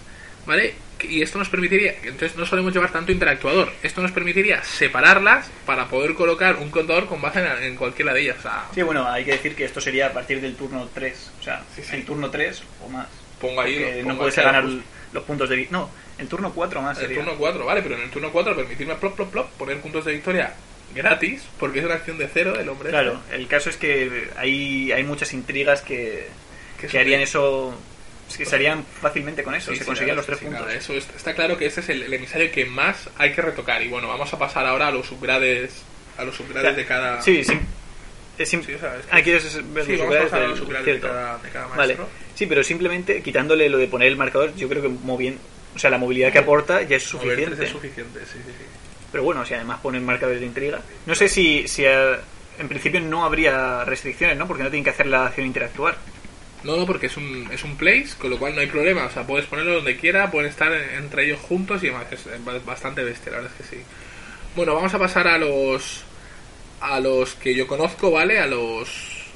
[0.46, 0.76] ¿vale?
[1.02, 5.88] Y esto nos permitiría, entonces no solemos llevar tanto interactuador, esto nos permitiría separarlas para
[5.88, 8.38] poder colocar un contador con base en, en cualquiera de ellas.
[8.40, 11.32] O sea, Sí, bueno, hay que decir que esto sería a partir del turno 3.
[11.42, 11.96] O sea, Sí, sí.
[11.98, 13.08] el turno 3 o más.
[13.42, 14.64] pongo ahí, pongo no puedes ganar
[15.13, 15.56] los puntos de...
[15.56, 17.17] vi- No, el turno 4 más sería.
[17.17, 20.13] turno 4, vale, pero en el turno 4 permitirme plop, plop, plop, poner puntos de
[20.13, 20.54] victoria
[20.95, 22.89] gratis, porque es una acción de cero del hombre.
[22.89, 26.28] Claro, el caso es que hay, hay muchas intrigas que,
[26.80, 27.76] Que harían eso...
[28.30, 30.62] es que se harían fácilmente con eso, Sí, se sí, conseguían los tres sí, puntos.
[30.62, 33.82] nada, eso está claro que este es el, el emisario que más hay que retocar.
[33.82, 35.84] Y bueno, vamos a pasar ahora a los upgrades,
[36.17, 37.21] a los O sea, de cada.
[37.23, 37.58] Sí, sí.
[38.38, 39.99] Es sim- Sí, o sea, es que- Ah, ¿quieres ver los
[40.60, 42.10] a upgrades de cada, de cada Vale, maestro.
[42.36, 45.39] Sí, pero simplemente quitándole lo de poner el marcador, yo creo que moviendo,
[45.76, 47.63] o sea, la movilidad que aporta ya es suficiente.
[47.63, 48.65] es suficiente, sí, sí, sí.
[49.12, 50.82] Pero bueno, si además ponen marcadores de intriga.
[51.06, 52.15] No sé si, si eh,
[52.58, 54.48] en principio no habría restricciones, ¿no?
[54.48, 55.98] Porque no tienen que hacer la acción interactuar.
[56.63, 59.06] No, no, porque es un, es un place, con lo cual no hay problema.
[59.06, 62.08] O sea, puedes ponerlo donde quiera, pueden estar entre ellos juntos y demás.
[62.12, 63.84] Es es bastante bestia, la verdad es que sí.
[64.56, 66.04] Bueno, vamos a pasar a los
[66.80, 68.39] a los que yo conozco, ¿vale?
[68.39, 68.89] A los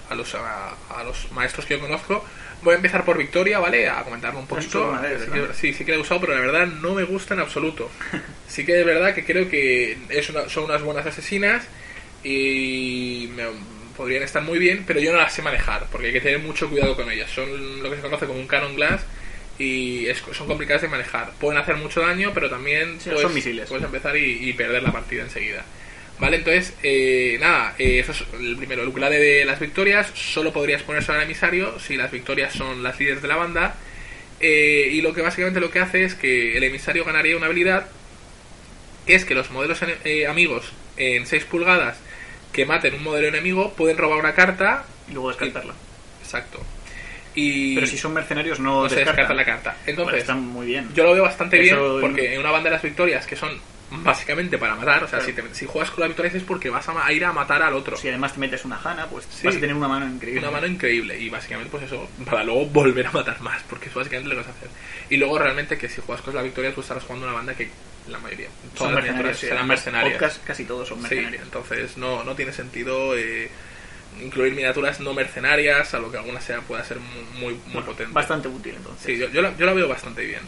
[0.10, 2.24] a los a, a los maestros que yo conozco.
[2.64, 3.88] Voy a empezar por Victoria, ¿vale?
[3.88, 5.00] A comentarlo un Has poquito.
[5.54, 7.90] sí, sí, sí que la he usado, pero la verdad no me gusta en absoluto.
[8.48, 11.68] Sí que es verdad que creo que es una- son unas buenas asesinas
[12.24, 13.44] y me-
[13.96, 16.70] podrían estar muy bien, pero yo no las sé manejar, porque hay que tener mucho
[16.70, 17.30] cuidado con ellas.
[17.32, 19.02] Son lo que se conoce como un canon glass
[19.60, 21.32] y es- son complicadas de manejar.
[21.40, 23.68] Pueden hacer mucho daño, pero también Sí, puedes, son misiles.
[23.70, 25.66] puedes empezar y, y perder la partida enseguida.
[26.20, 30.52] Vale, entonces, eh, nada, eh, eso es el primero, el ukulele de las victorias, solo
[30.52, 33.76] podrías ponerse al emisario si las victorias son las líderes de la banda.
[34.40, 37.88] Eh, y lo que básicamente lo que hace es que el emisario ganaría una habilidad
[39.06, 41.98] que es que los modelos eh, amigos en 6 pulgadas
[42.52, 44.86] que maten un modelo enemigo pueden robar una carta.
[45.10, 45.74] Y luego descartarla.
[46.22, 46.62] Exacto.
[47.36, 49.78] Y Pero si son mercenarios no, no se descarta la carta.
[49.86, 50.90] Entonces, está muy bien.
[50.96, 53.52] yo lo veo bastante Eso- bien porque en una banda de las victorias que son
[53.90, 56.88] básicamente para matar, o sea, si, te- si juegas con la victoria es porque vas
[56.90, 57.96] a, ir a matar al otro.
[57.98, 59.48] Si además te metes una jana, pues Sí.
[59.48, 60.42] vas a tener una mano increíble.
[60.42, 63.94] Una mano increíble y básicamente pues eso, para luego volver a matar más, porque es
[63.94, 64.70] básicamente lo que vas a hacer.
[65.10, 67.70] Y luego realmente que si juegas con la victoria tú estarás jugando una banda que
[68.10, 69.38] la mayoría, todas son las mercenarios.
[69.38, 70.14] sí, serán mercenarias.
[70.14, 71.44] podcast casi todos son Sí, mercenarios.
[71.44, 73.50] entonces no, no tiene sentido eh,
[74.22, 78.14] incluir miniaturas no mercenarias, a lo que alguna sea pueda ser muy, muy, potente.
[78.14, 79.06] Bastante útil entonces.
[79.06, 80.42] Sí, yo, yo, la, yo la veo bastante bien.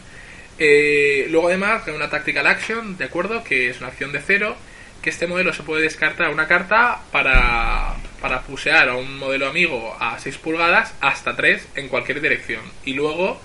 [0.60, 3.42] Eh, luego además hay una Tactical Action, ¿de acuerdo?
[3.42, 4.54] Que es una acción de cero,
[5.02, 9.96] que este modelo se puede descartar una carta para, para pusear a un modelo amigo
[9.98, 12.60] a 6 pulgadas hasta 3 en cualquier dirección.
[12.84, 13.40] Y luego,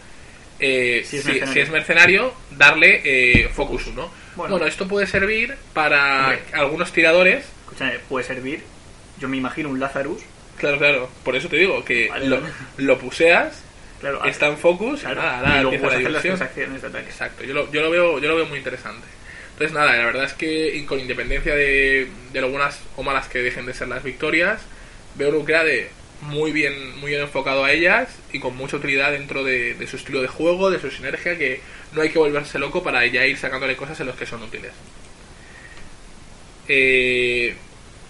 [0.59, 1.71] eh, Si es si es, mercenario.
[1.71, 4.11] mercenario, darle eh, Focus 1.
[4.35, 4.51] Bueno.
[4.51, 4.67] Bueno.
[4.67, 6.39] esto puede servir para Hombre.
[6.51, 7.45] algunos tiradores.
[7.63, 8.61] Escúchame, puede servir.
[9.17, 10.21] Yo me imagino un Lazarus.
[10.57, 12.53] Claro, claro, por eso te digo que Vale, lo, vale.
[12.77, 13.61] lo puseas,
[13.99, 17.09] Claro, está en Focus, claro, nada, nada, y luego la hacer las transacciones de ataque.
[17.09, 19.07] Exacto, yo lo, yo lo veo yo lo veo muy interesante.
[19.53, 23.39] Entonces nada, la verdad es que con independencia de, de lo buenas o malas que
[23.39, 24.61] dejen de ser las victorias,
[25.15, 25.89] veo un upgrade
[26.21, 29.95] muy bien muy bien enfocado a ellas y con mucha utilidad dentro de, de su
[29.95, 31.61] estilo de juego, de su sinergia, que
[31.93, 34.71] no hay que volverse loco para ya ir sacándole cosas en los que son útiles.
[36.67, 37.55] Eh,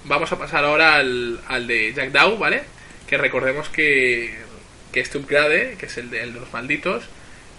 [0.06, 2.64] vamos a pasar ahora al, al de Jack Dow, ¿vale?
[3.08, 4.34] Que recordemos que,
[4.96, 7.04] que este upgrade, que es el de, el de los malditos,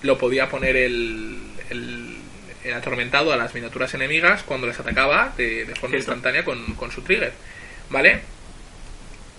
[0.03, 1.39] lo podía poner el,
[1.71, 2.17] el,
[2.65, 5.97] el atormentado a las miniaturas enemigas cuando les atacaba de, de forma Cierto.
[5.99, 7.33] instantánea con, con su trigger,
[7.91, 8.21] ¿vale?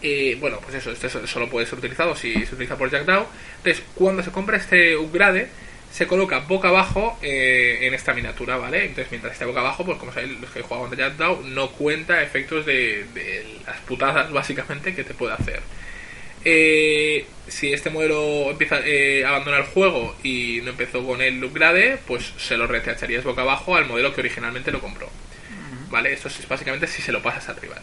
[0.01, 3.05] Eh, bueno, pues eso, este so- solo puede ser utilizado si se utiliza por Jack
[3.05, 3.25] Dow.
[3.57, 5.47] Entonces, cuando se compra este upgrade,
[5.91, 8.81] se coloca boca abajo eh, en esta miniatura, ¿vale?
[8.85, 11.71] Entonces, mientras esté boca abajo, pues como sabéis, los que juegan de Jack Dow, no
[11.71, 15.61] cuenta efectos de, de las putadas, básicamente, que te puede hacer.
[16.45, 21.43] Eh, si este modelo empieza eh, a abandonar el juego y no empezó con el
[21.43, 25.09] upgrade, pues se lo reteacharías boca abajo al modelo que originalmente lo compró.
[25.89, 26.11] ¿Vale?
[26.13, 27.81] Esto es básicamente si se lo pasas al rival.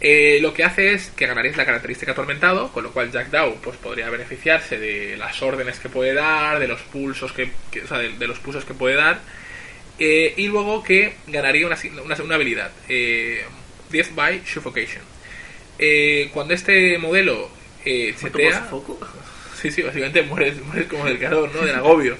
[0.00, 3.56] Eh, lo que hace es que ganaréis la característica atormentado, con lo cual Jack Dow
[3.62, 7.86] pues, podría beneficiarse de las órdenes que puede dar, de los pulsos que, que- o
[7.88, 9.20] sea, de, de los pulsos que puede dar,
[9.98, 13.44] eh, y luego que ganaría una, una, una habilidad, eh,
[13.90, 15.02] Death by Suffocation.
[15.78, 17.48] Eh, cuando este modelo
[17.84, 18.98] eh, ¿Cuánto chetea, foco?
[19.60, 21.62] Sí, sí, básicamente mueres, mueres como del calor, ¿no?
[21.64, 22.16] Del agobio.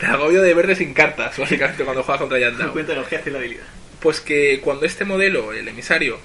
[0.00, 2.72] Del agobio de verde sin cartas, básicamente, cuando juegas contra Dow.
[2.72, 3.64] Cuéntanos qué hace la habilidad.
[4.00, 6.18] Pues que cuando este modelo, el emisario,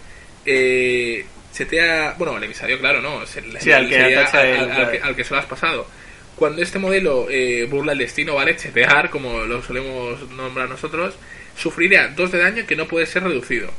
[0.45, 2.15] eh, setea.
[2.17, 3.25] Bueno, el emisario, claro, no.
[3.25, 5.87] se- Sí, al que al, al- al que, se lo has pasado.
[6.35, 8.55] Cuando este modelo eh, burla el destino, ¿vale?
[8.55, 11.15] Chetear, como lo solemos nombrar nosotros,
[11.57, 13.69] sufriría 2 de daño que no puede ser reducido.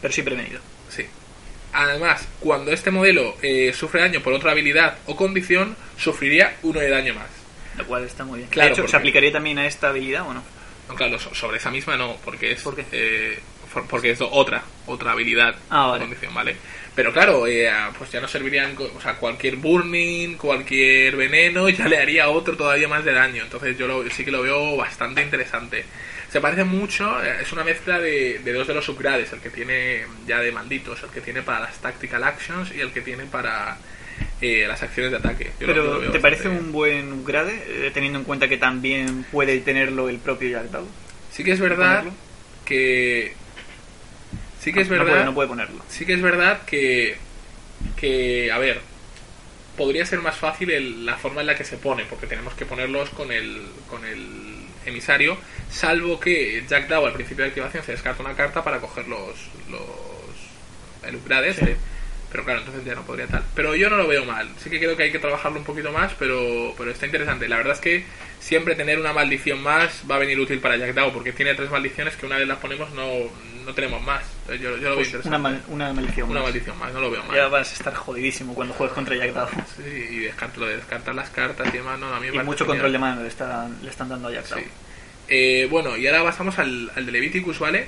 [0.00, 0.60] Pero sí prevenido.
[1.74, 6.88] Además, cuando este modelo eh, sufre daño por otra habilidad o condición, sufriría 1 de
[6.88, 7.26] daño más.
[7.76, 8.50] Lo cual está muy bien.
[8.50, 10.42] Claro, de hecho, porque- ¿se aplicaría también a esta habilidad o no?
[10.88, 12.62] No, claro, so- sobre esa misma no, porque es
[12.92, 13.38] eh,
[13.90, 16.54] porque es otra otra habilidad Ah, o condición, ¿vale?
[16.94, 17.68] Pero claro, eh,
[17.98, 22.86] pues ya no servirían, o sea, cualquier burning, cualquier veneno, ya le haría otro todavía
[22.86, 23.42] más de daño.
[23.42, 25.84] Entonces yo lo- sí que lo veo bastante interesante.
[26.34, 29.50] Se parece mucho, eh, es una mezcla de, de dos de los upgrades, el que
[29.50, 33.24] tiene ya de malditos, el que tiene para las tactical actions y el que tiene
[33.26, 33.76] para
[34.40, 35.52] eh, las acciones de ataque.
[35.60, 37.86] Yo lo- yo lo Pero, ¿te parece un buen upgrade?
[37.86, 40.88] eh, teniendo en cuenta que también puede tenerlo el propio Dow.
[41.30, 42.12] Sí que es verdad ponerlo?
[42.64, 43.34] que...
[44.60, 45.12] Sí que es No verdad...
[45.12, 45.84] puede, no puede ponerlo.
[45.88, 47.16] sí que es verdad que,
[47.96, 48.80] que a ver,
[49.76, 52.66] podría ser más fácil el- la forma en la que se pone, porque tenemos que
[52.66, 54.53] ponerlos con el, con el
[54.86, 55.36] emisario,
[55.70, 59.48] salvo que Jack Dow al principio de activación se descarta una carta para coger los,
[59.70, 59.82] los
[61.06, 61.76] el upgrade este.
[62.34, 63.44] Pero claro, entonces ya no podría tal.
[63.54, 64.48] Pero yo no lo veo mal.
[64.58, 67.46] Sí que creo que hay que trabajarlo un poquito más, pero, pero está interesante.
[67.48, 68.04] La verdad es que
[68.40, 71.70] siempre tener una maldición más va a venir útil para Jack Dow, porque tiene tres
[71.70, 73.06] maldiciones que una vez las ponemos no,
[73.64, 74.24] no tenemos más.
[74.48, 75.28] Yo, yo lo veo Pues interesante.
[75.28, 76.48] una, mal- una maldición Una más.
[76.50, 77.36] maldición más, no lo veo mal.
[77.36, 79.48] Ya vas a estar jodidísimo cuando juegues contra Jack Dow.
[79.76, 82.44] Sí, y descarto, lo de descartar las cartas y demás, no, a mí me Y
[82.44, 84.58] mucho control de mano le, está- le están dando a Jack Dow.
[84.58, 84.64] Sí.
[85.28, 87.86] Eh, bueno, y ahora pasamos al, al de Leviticus, ¿vale?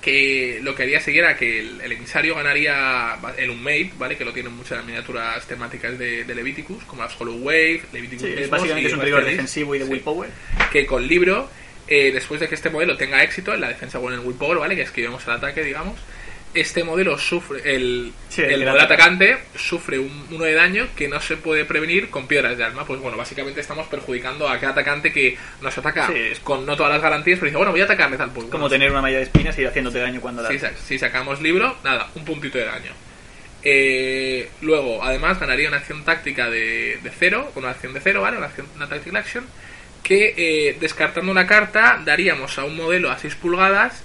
[0.00, 4.16] Que lo que haría seguir era que el, el emisario ganaría el Unmade, ¿vale?
[4.16, 8.30] Que lo tienen muchas miniaturas temáticas de, de Leviticus, como las Hollow Wave, Leviticus Sí,
[8.32, 9.90] mismos básicamente es un rigor defensivo y de Sí.
[9.90, 10.30] willpower.
[10.72, 11.50] Que con libro,
[11.86, 14.58] eh, después de que este modelo tenga éxito en la defensa o en el willpower,
[14.58, 14.74] ¿vale?
[14.74, 15.98] Que esquivemos el ataque, digamos.
[16.52, 18.94] Este modelo sufre, el, Sí, el el modelo ataque.
[18.94, 22.84] atacante sufre un, uno de daño que no se puede prevenir con piedras de alma.
[22.84, 26.92] Pues bueno, básicamente estamos perjudicando a aquel atacante que nos ataca Sí, con no todas
[26.92, 28.30] las garantías, pero dice, bueno, voy a atacarme tal.
[28.30, 30.98] Pues, Como bueno, tener una malla de espinas y ir haciéndote daño cuando la si
[30.98, 32.92] sacamos libro, nada, un puntito de daño.
[33.62, 38.38] Eh, luego, además, ganaría una acción táctica de, de cero, una acción de cero, ¿vale?
[38.38, 39.44] Una, acción, una tactical action,
[40.02, 44.02] que eh, descartando una carta, daríamos a un modelo a 6 pulgadas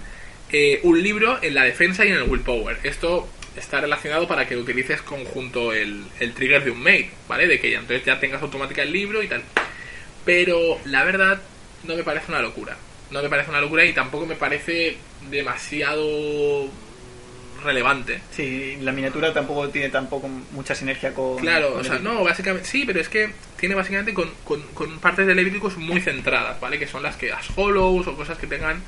[0.51, 2.79] eh, un libro en la defensa y en el willpower.
[2.83, 7.47] Esto está relacionado para que utilices conjunto el, el trigger de un mate, ¿vale?
[7.47, 9.43] De que ya, entonces ya tengas automática el libro y tal.
[10.25, 11.41] Pero la verdad
[11.83, 12.77] no me parece una locura.
[13.11, 14.97] No me parece una locura y tampoco me parece
[15.29, 16.69] demasiado
[17.63, 18.21] relevante.
[18.31, 21.37] Sí, la miniatura tampoco tiene tampoco mucha sinergia con.
[21.37, 24.99] Claro, con o sea, no, básicamente, sí, pero es que tiene básicamente con, con, con
[24.99, 26.79] partes de Leviticus muy centradas, ¿vale?
[26.79, 28.81] Que son las que las hollows o cosas que tengan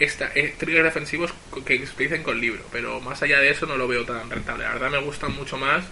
[0.00, 1.32] esta, eh, triggers defensivos
[1.66, 4.64] que utilicen con libro, pero más allá de eso no lo veo tan rentable.
[4.64, 5.84] La verdad me gustan mucho más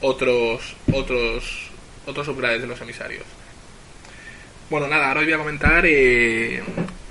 [0.00, 1.70] otros otros
[2.06, 3.24] otros upgrades de los emisarios.
[4.68, 6.60] Bueno, nada, ahora os voy a comentar eh,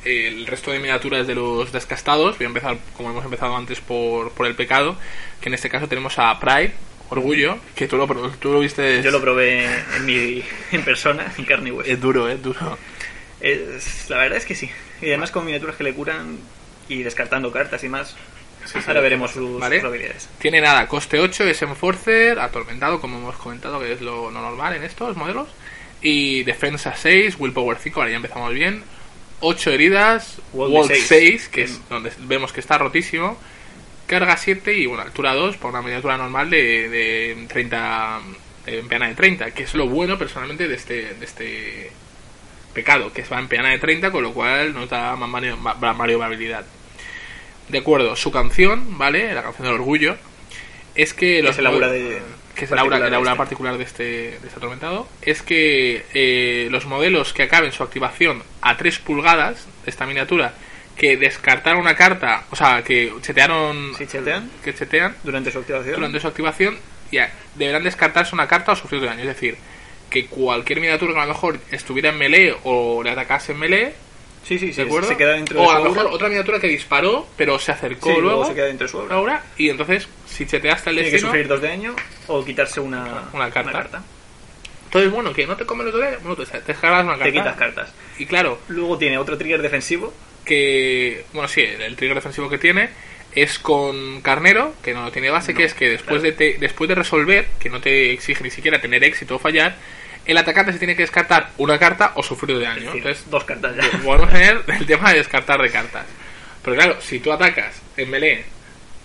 [0.03, 2.37] el resto de miniaturas de los descastados.
[2.37, 4.97] Voy a empezar, como hemos empezado antes, por, por el pecado,
[5.41, 6.73] que en este caso tenemos a Pride,
[7.09, 8.07] Orgullo, que tú lo,
[8.39, 9.01] tú lo viste...
[9.01, 9.65] Yo lo probé
[9.95, 11.89] en, mi, en persona, en carne y hueso.
[11.91, 12.77] Es duro, es duro.
[13.39, 14.69] Es- la verdad es que sí.
[15.01, 16.37] Y además con miniaturas que le curan
[16.87, 18.15] y descartando cartas y más.
[18.65, 18.85] Sí, sí.
[18.87, 19.79] Ahora veremos sus, Vale.
[19.79, 20.29] sus habilidades.
[20.39, 24.75] Tiene nada, coste 8, es Enforcer, atormentado, como hemos comentado, que es lo, lo normal
[24.75, 25.49] en estos modelos.
[26.01, 28.83] Y defensa 6, Willpower 5, ahora ya empezamos bien.
[29.41, 31.49] 8 heridas, Wall Wall, de 6, seis.
[31.49, 33.37] que es donde vemos que está rotísimo.
[34.07, 38.21] Carga 7 y bueno, altura 2 para una miniatura normal de, de 30,
[38.65, 41.91] de en peana de 30, que es lo bueno personalmente de este, de este
[42.75, 45.73] pecado, que va en peana de 30, con lo cual nos da más mario- ma-
[45.93, 46.65] maniobrabilidad.
[47.69, 49.33] De acuerdo, su canción, ¿vale?
[49.33, 50.17] La canción del orgullo,
[50.93, 52.21] es que los es el aura mod- de.
[52.53, 53.37] que es el aura, el aura este.
[53.37, 58.43] particular de este, de este atormentado, es que eh, los modelos que acaben su activación
[58.61, 60.53] a 3 pulgadas de esta miniatura,
[60.95, 64.49] que descartaron una carta, o sea, que chetearon, Si chetean.
[64.63, 65.95] que chetean Durante su activación.
[65.95, 66.77] durante su activación,
[67.11, 69.21] ya deberán descartarse una carta o sufrir daño.
[69.21, 69.57] Es decir,
[70.09, 73.93] que cualquier miniatura que a lo mejor estuviera en melee o le atacase en melee,
[74.47, 74.71] Sí, sí.
[74.71, 75.07] ¿de?
[75.07, 78.13] Se queda dentro o de a lo mejor otra miniatura que disparó, pero se acercó
[78.13, 79.15] Sí, luego se queda dentro de su aura.
[79.15, 81.95] ahora, y entonces, si cheteaste el Tiene que sufrir dos de daño
[82.27, 84.03] o quitarse una, Una carta.
[84.85, 87.25] entonces, bueno, que no te comen los dedos, bueno, te, te descargas una carta.
[87.25, 87.93] Te quitas cartas.
[88.19, 90.13] Y claro, Luego tiene otro trigger defensivo.
[90.45, 92.89] que, bueno, sí, el trigger defensivo que tiene
[93.35, 96.23] es con Carnero, que no lo tiene base, No, que es que después, claro.
[96.23, 99.75] de te- después de resolver, que no te exige ni siquiera tener éxito o fallar,
[100.25, 102.93] el atacante se tiene que descartar una carta o sufrir de daño.
[102.93, 103.97] Entonces, dos cartas ya.
[103.99, 106.05] podemos tener el tema de descartar de cartas.
[106.63, 108.45] Pero claro, si tú atacas en melee,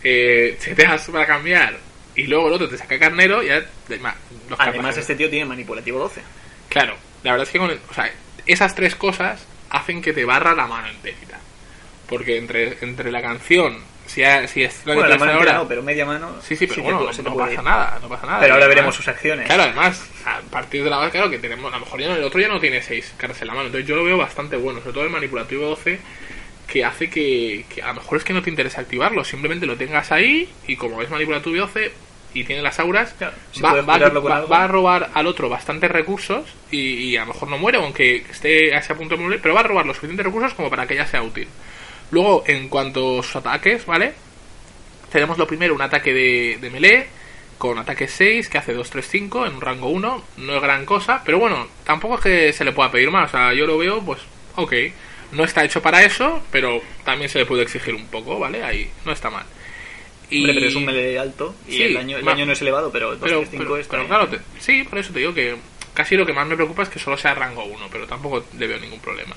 [0.02, 1.76] eh, cheteas para cambiar
[2.14, 3.58] y luego el otro te saca carnero, ya.
[3.88, 6.22] los Además, este tío tiene manipulativo 12.
[6.68, 8.10] Claro, la verdad es que con el- o sea,
[8.46, 11.38] esas tres cosas hacen que te barra la mano enterita.
[12.08, 13.78] Porque entre, entre la canción,
[14.10, 16.36] si, ha- si es Bueno, la mano ahora, entera no, pero media mano.
[16.42, 17.62] Sí, sí, pero bueno, no, no pasa ir.
[17.62, 18.40] nada, no pasa nada.
[18.40, 19.46] Pero ahora además- veremos sus acciones.
[19.46, 22.16] Claro, además, a partir de la base, claro, que tenemos, a lo mejor ya no,
[22.16, 24.56] el otro ya no tiene 6 cartas en la mano, entonces yo lo veo bastante
[24.56, 26.00] bueno, sobre todo el manipulativo 12,
[26.66, 29.76] que hace que, que a lo mejor es que no te interesa activarlo, simplemente lo
[29.76, 31.90] tengas ahí y como es manipulativo 12
[32.32, 36.44] y tiene las auras, Claro, si va, va- va a robar al otro bastantes recursos
[36.70, 39.52] y, y a lo mejor no muere, aunque esté a ese punto de morir, pero
[39.54, 41.48] va a robar los suficientes recursos como para que ya sea útil.
[42.10, 44.12] Luego, en cuanto a sus ataques, ¿vale?
[45.12, 47.06] Tenemos lo primero, un ataque de, de melee
[47.58, 50.24] con ataque 6 que hace 2-3-5 en un rango 1.
[50.38, 53.28] No es gran cosa, pero bueno, tampoco es que se le pueda pedir más.
[53.28, 54.20] O sea, yo lo veo, pues,
[54.56, 54.72] ok.
[55.32, 58.62] No está hecho para eso, pero también se le puede exigir un poco, ¿vale?
[58.64, 59.44] Ahí no está mal.
[60.28, 60.38] Y...
[60.40, 62.90] Hombre, pero es un melee alto y Sí, el daño, el daño no es elevado,
[62.90, 65.56] pero 2, pero, 3, 5 pero- claro, te- sí, por eso te digo que
[65.92, 68.66] casi lo que más me preocupa es que solo sea rango 1, pero tampoco le
[68.66, 69.36] veo ningún problema.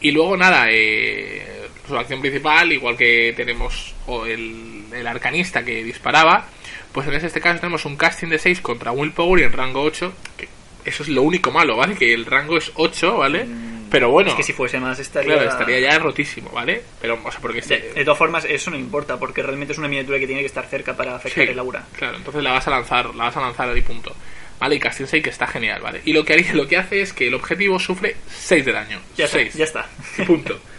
[0.00, 1.61] Y luego nada, eh,
[1.92, 3.94] su acción principal, igual que tenemos
[4.26, 6.46] el, el arcanista que disparaba,
[6.92, 10.12] pues en este caso tenemos un casting de 6 contra Willpower y en rango 8,
[10.36, 10.48] que
[10.84, 11.94] eso es lo único malo, ¿vale?
[11.94, 13.46] Que el rango es 8, ¿vale?
[13.90, 15.34] Pero bueno, Mm, Es que si fuese más estaría...
[15.34, 16.82] claro, estaría ya rotísimo, ¿vale?
[17.00, 19.78] Pero, o sea, porque De, este- de todas formas, eso no importa, porque realmente es
[19.78, 21.84] una miniatura que tiene que estar cerca para afectar Sí, el aura.
[21.98, 24.16] Claro, entonces la vas a lanzar, la vas a lanzar ahí punto.
[24.58, 26.00] Vale, y Casting 6 que está genial, ¿vale?
[26.04, 29.00] Y lo que, haría- lo que hace es que el objetivo sufre 6 de daño.
[29.16, 29.54] Ya está, 6.
[29.54, 29.86] ya está.
[30.26, 30.58] Punto.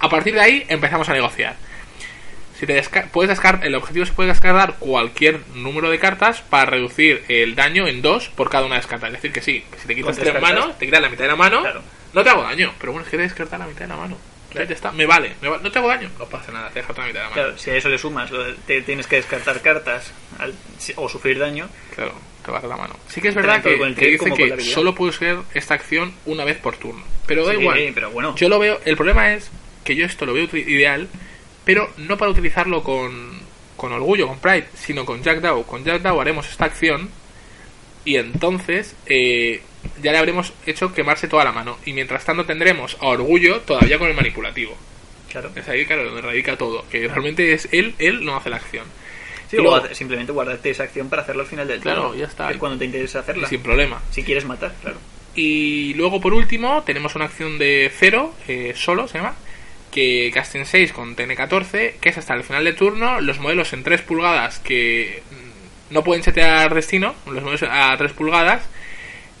[0.00, 1.56] A partir de ahí empezamos a negociar.
[2.58, 6.66] Si te desca- puedes descartar, el objetivo se puede descartar cualquier número de cartas para
[6.66, 9.08] reducir el daño en 2 por cada una descarta.
[9.08, 10.42] Es decir, que sí, que si te quitas tres cartas.
[10.52, 11.82] manos, te quitas la mitad de la mano, Claro.
[12.12, 12.72] no te hago daño.
[12.78, 14.16] Pero bueno, es que te descartar la mitad de la mano.
[14.54, 17.06] Ya está, me vale, me no te hago daño, no pasa nada, te dejo la
[17.06, 17.34] mitad de la mano.
[17.42, 20.52] Claro, si a eso le sumas, lo de- te tienes que descartar cartas al-
[20.96, 22.12] o sufrir daño, Claro,
[22.44, 22.94] te va a dar la mano.
[23.08, 25.72] Sí que es verdad que, con el que trigger dice que solo puede ser esta
[25.72, 27.02] acción una vez por turno.
[27.26, 27.90] Pero da Sí, igual.
[27.94, 28.34] pero bueno.
[28.36, 28.78] Yo lo veo.
[28.84, 29.50] El problema es
[29.84, 31.08] que yo esto lo veo ideal,
[31.64, 33.40] pero no para utilizarlo con,
[33.76, 35.64] con orgullo, con Pride, sino con Jack Dow.
[35.64, 37.10] Con Jack Dow haremos esta acción
[38.04, 39.62] y entonces eh,
[40.02, 41.78] ya le habremos hecho quemarse toda la mano.
[41.86, 44.76] Y mientras tanto tendremos a orgullo todavía con el manipulativo.
[45.30, 45.50] claro.
[45.54, 46.84] Es ahí, claro, donde radica todo.
[46.90, 48.84] Que realmente es él, él no hace la acción.
[49.50, 52.16] Sí, o luego- simplemente guardarte esa acción para hacerlo al final del Claro, turno.
[52.18, 52.46] ya está.
[52.48, 53.48] Que es cuando te interesa hacerla.
[53.48, 54.02] Sin problema.
[54.10, 54.96] Si quieres matar, claro.
[55.34, 59.34] Y luego, por último, tenemos una acción de cero, eh, solo se llama,
[59.92, 63.84] que Casting 6 con TN14, que es hasta el final de turno, los modelos en
[63.84, 68.62] 3 pulgadas que mm, no pueden setear destino, los modelos a 3 pulgadas,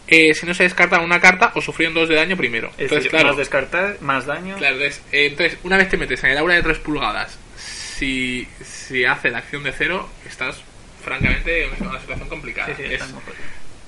[0.06, 2.68] eh, si no se descarta una carta o sufrieron 2 de daño primero.
[2.76, 4.56] Es Entonces, decir, claro, más descartar, más daño.
[4.58, 8.46] Claro, entonces, eh, entonces, una vez te metes en el aura de 3 pulgadas, si,
[8.62, 10.62] si hace la acción de 0, estás
[11.02, 12.74] francamente en una situación complicada.
[12.76, 13.02] Sí, sí, Es-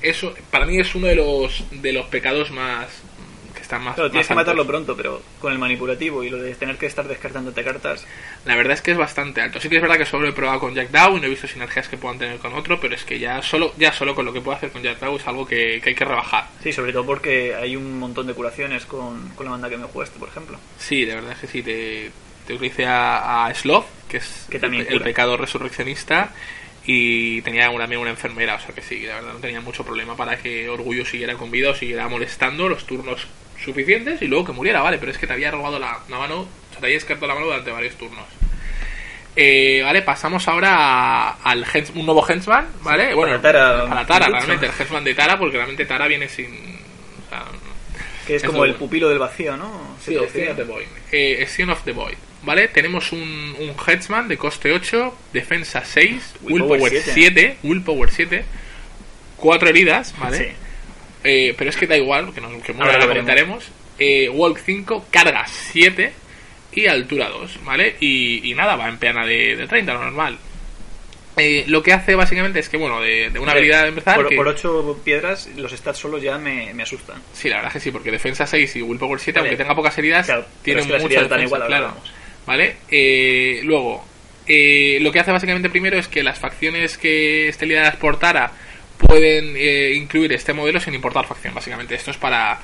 [0.03, 2.87] eso, para mí es uno de los, de los pecados más
[3.55, 3.95] que están más.
[3.95, 4.73] Claro, tienes más que matarlo altos.
[4.75, 8.07] pronto, pero con el manipulativo y lo de tener que estar descartándote cartas.
[8.45, 9.61] La verdad es que es bastante alto.
[9.61, 11.47] Sí que es verdad que solo he probado con Jack Dow y no he visto
[11.47, 14.33] sinergias que puedan tener con otro, pero es que ya solo, ya solo con lo
[14.33, 16.49] que puedo hacer con Jack Dow es algo que, que hay que rebajar.
[16.63, 19.85] Sí, sobre todo porque hay un montón de curaciones con, con la banda que me
[19.85, 20.59] jugaste, por ejemplo.
[20.79, 21.63] Sí, de verdad es que sí.
[21.63, 22.11] Te,
[22.47, 26.33] te utilicé a, a Sloth, que es Que también el, el pecado resurreccionista,
[26.87, 29.85] y tenía una- también una enfermera, o sea que sí, la verdad no tenía mucho
[29.85, 33.27] problema para que Orgullo siguiera con vida o siguiera molestando los turnos
[33.63, 36.41] suficientes y luego que muriera, vale, pero es que te había robado la, la mano,
[36.41, 38.25] o sea, te había descartado la mano durante varios turnos.
[39.37, 43.15] Eh, vale, pasamos ahora a- al hens- un nuevo Hensman, ¿vale?
[43.15, 46.47] bueno, Tara, para Tara, realmente, el Hensman de Tara, porque realmente Tara viene sin...
[47.27, 47.45] o sea,
[48.27, 48.79] Que es Es como el bueno.
[48.79, 49.97] pupilo del vacío, ¿no?
[50.01, 50.87] Sí, of the Void.
[51.11, 52.15] Eh, of the Void.
[52.45, 52.69] ¿Vale?
[52.69, 53.21] Tenemos un,
[53.59, 57.13] un Headsman de coste 8, defensa 6, Willpower Willpower 7.
[57.15, 58.45] 7, Willpower 7,
[59.37, 60.39] 4 heridas, ¿vale?
[60.39, 60.45] Sí.
[61.25, 63.65] Eh, pero es que da igual, que, nos, que Ahora lo comentaremos.
[63.99, 66.13] Eh, Walk 5, carga 7
[66.73, 67.97] y altura 2, ¿vale?
[68.01, 70.37] Y, y nada, va en peana de, de 30, lo normal.
[71.37, 74.17] Eh, lo que hace básicamente es que, bueno, de, de una Sí, habilidad de empezar.
[74.17, 77.23] Por, que- por ocho piedras, los stats solos ya me, me asustan.
[77.33, 79.49] Sí, la verdad es que sí, porque defensa 6 y Willpower 7, Vale.
[79.51, 81.69] aunque tenga pocas heridas, Claro, tiene pero es que las mucha heridas dan defensa, igual,
[81.69, 81.87] claro.
[81.87, 82.13] vamos.
[82.47, 82.77] ¿Vale?
[82.91, 84.05] Eh, luego,
[84.47, 88.53] eh, lo que hace básicamente primero es que las facciones que estén lideradas por Tara
[88.99, 91.95] pueden eh, incluir este modelo sin importar facción, básicamente.
[91.95, 92.59] Esto es para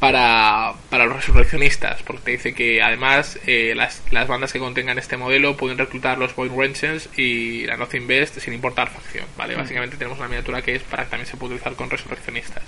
[0.00, 4.98] para, para los resurreccionistas, porque te dice que además eh, las, las bandas que contengan
[4.98, 9.54] este modelo pueden reclutar los Void Wrenches y la Nothing Best sin importar facción, ¿vale?
[9.54, 12.62] Básicamente tenemos una miniatura que es para que también se puede utilizar con resurreccionistas.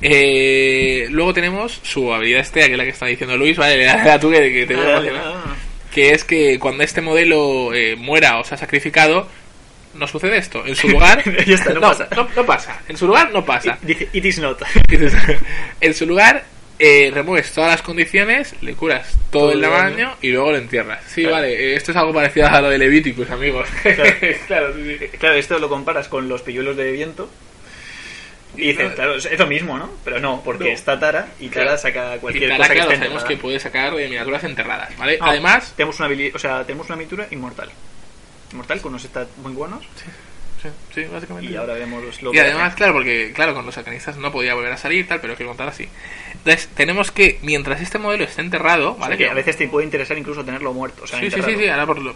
[0.00, 3.76] Eh, luego tenemos su habilidad estrella, que es la que está diciendo Luis, ¿vale?
[3.76, 5.42] Le da tú que, que te veo Dale, emocionado.
[5.44, 5.49] ah.
[5.92, 9.28] Que es que cuando este modelo eh, muera o se ha sacrificado,
[9.94, 10.64] no sucede esto.
[10.66, 12.08] En su lugar, está, no pasa.
[12.14, 12.80] No, no pasa.
[12.88, 13.78] En su lugar no pasa.
[13.82, 14.60] Dice, it is not.
[15.80, 16.44] En su lugar,
[16.78, 21.02] eh, remueves todas las condiciones, le curas todo, Todo el daño, y luego lo entierras.
[21.06, 21.36] Sí, Claro.
[21.36, 23.68] vale, eh, esto es algo parecido a lo de Leviticus, amigos.
[23.82, 24.04] Claro.
[24.46, 25.08] claro, sí, sí.
[25.18, 27.28] Claro, esto lo comparas con los pilluelos de viento.
[28.56, 28.94] Y dices, No.
[28.96, 29.90] claro, es lo mismo, ¿no?
[30.04, 30.70] Pero no, porque No.
[30.70, 31.78] está Tara y Tara Claro.
[31.78, 33.28] saca Y cualquier Tara, cosa que esté sabemos enterrada.
[33.28, 35.18] que puede sacar de miniaturas enterradas, ¿vale?
[35.20, 37.70] Ah, Además, tenemos una o sea, tenemos una miniatura inmortal.
[38.52, 39.84] Inmortal con unos stats muy buenos
[40.60, 41.52] sí, sí, básicamente.
[41.52, 44.52] y ahora veremos lo Y que además, claro, porque claro, con los sacanistas no podía
[44.54, 45.88] volver a salir, tal, pero quiero contar así.
[46.32, 49.16] Entonces, tenemos que, mientras este modelo esté enterrado, O sea, ¿vale?
[49.16, 51.56] que Que- a veces te puede interesar incluso tenerlo muerto, o sea, sí, sí, sí,
[51.56, 52.14] sí, ahora por lo.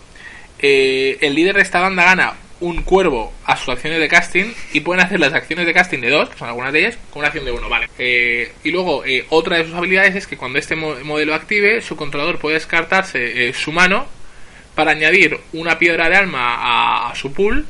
[0.58, 4.80] Eh, el líder de esta banda gana un cuervo a sus acciones de casting y
[4.80, 7.28] pueden hacer las acciones de casting de dos, que son algunas de ellas, con una
[7.28, 7.88] acción de uno, vale.
[7.98, 11.80] Eh, y luego, eh, otra de sus habilidades es que cuando este mo- modelo active,
[11.82, 14.06] su controlador puede descartarse eh, su mano
[14.74, 17.66] para añadir una piedra de alma a, a su pool,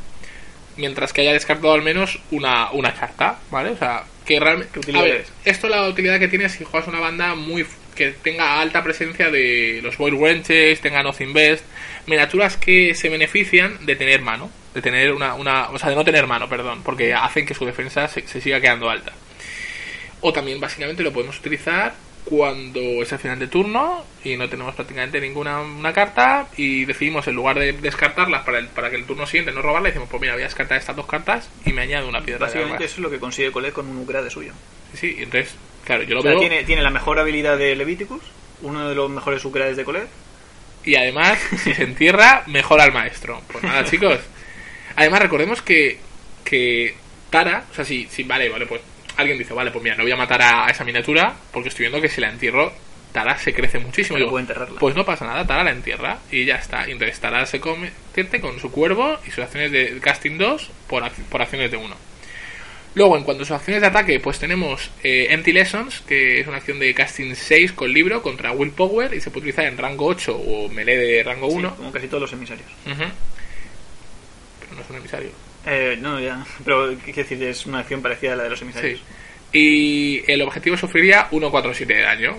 [0.77, 3.71] mientras que haya descartado al menos una, una carta, ¿vale?
[3.71, 4.81] O sea, que realmente...
[4.81, 8.11] ¿Qué A ver, esto la utilidad que tiene es si juegas una banda muy que
[8.11, 11.65] tenga alta presencia de los Void Wrenches, tenga Nothing Best,
[12.07, 16.05] miniaturas que se benefician de tener mano, de tener una, una o sea, de no
[16.05, 19.13] tener mano, perdón, porque hacen que su defensa se, se siga quedando alta.
[20.21, 24.75] O también básicamente lo podemos utilizar cuando es el final de turno y no tenemos
[24.75, 29.05] prácticamente ninguna una carta y decidimos en lugar de descartarlas para, el, para que el
[29.05, 31.83] turno siguiente no robarla, decimos pues mira voy a descartar estas dos cartas y me
[31.83, 34.53] añado una piedra de Básicamente eso es lo que consigue Colette con un upgrade suyo.
[34.93, 35.55] Sí, sí, y entonces,
[35.85, 38.23] claro, yo lo O sea, veo tiene, tiene la mejor habilidad de Leviticus,
[38.63, 40.09] uno de los mejores upgrades de Colette.
[40.85, 43.41] y además si se entierra mejora al maestro.
[43.51, 44.19] Pues nada, chicos.
[44.97, 45.99] Además recordemos que
[46.45, 46.95] que
[47.31, 48.81] Tara, o sea, si, si vale, vale, pues
[49.17, 52.01] alguien dice, vale, pues mira, no voy a matar a esa miniatura porque estoy viendo
[52.01, 52.73] que si la entierro
[53.13, 54.19] Tara se crece muchísimo.
[54.19, 54.37] Digo.
[54.79, 56.89] Pues no pasa nada, Tara la entierra y ya está.
[56.89, 61.09] Y entonces Tara se convierte con su cuervo y sus acciones de casting 2 por,
[61.31, 61.97] por acciones de 1.
[62.95, 66.47] Luego, en cuanto a sus acciones de ataque, pues tenemos eh, Empty Lessons, que es
[66.47, 70.07] una acción de casting 6 con libro contra Willpower y se puede utilizar en rango
[70.07, 71.77] 8 o melee de rango Sí, 1.
[71.77, 72.69] como casi todos los emisarios.
[72.85, 72.97] Pero
[74.77, 75.31] no es un emisario.
[75.67, 76.45] Eh, no, ya.
[76.65, 79.01] Pero, quiero decir, es una acción parecida a la de los emisarios.
[79.01, 79.05] Sí.
[79.59, 82.37] Y el objetivo sufriría 1,47 de daño.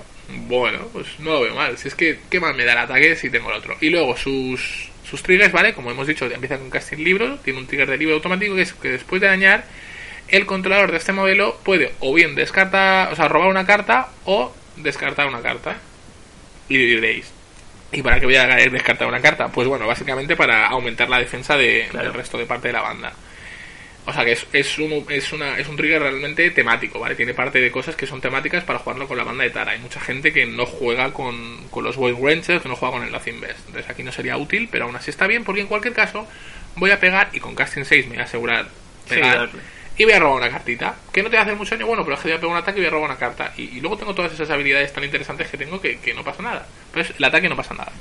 [0.47, 1.77] Bueno, pues no lo veo mal.
[1.77, 3.75] Si es que, ¿qué más me da el ataque si tengo el otro?
[3.81, 5.73] Y luego sus, sus triggers, ¿vale?
[5.73, 7.37] Como hemos dicho, empieza con casting libro.
[7.43, 9.65] Tiene un trigger de libro automático que es que después de dañar,
[10.28, 14.53] el controlador de este modelo puede o bien descartar, o sea, robar una carta o
[14.78, 15.78] descartar una carta.
[16.67, 17.32] Y diréis,
[17.91, 19.47] ¿Y para qué voy a descartar una carta?
[19.49, 22.07] Pues bueno, básicamente para aumentar la defensa de, Claro.
[22.07, 23.13] del resto de parte de la banda.
[24.07, 27.15] O sea que es, es, un, es, una, es un trigger realmente temático, ¿vale?
[27.15, 29.71] Tiene parte de cosas que son temáticas para jugarlo con la banda de Tara.
[29.71, 33.03] Hay mucha gente que no juega con, con los Wild Rangers, que no juega con
[33.03, 33.59] el Nothing Best.
[33.67, 36.28] Entonces aquí no sería útil, pero aún así está bien porque en cualquier caso
[36.76, 38.67] voy a pegar y con Casting 6 me voy a asegurar
[39.09, 39.49] pegar.
[39.97, 40.95] Y voy a robar una cartita.
[41.11, 42.51] Que no te va a hacer mucho daño, bueno, pero es que voy a pegar
[42.55, 43.53] un ataque y voy a robar una carta.
[43.57, 46.43] Y, y luego tengo todas esas habilidades tan interesantes que tengo que, que no pasa
[46.43, 46.67] nada.
[46.93, 47.91] Pues el ataque no pasa nada.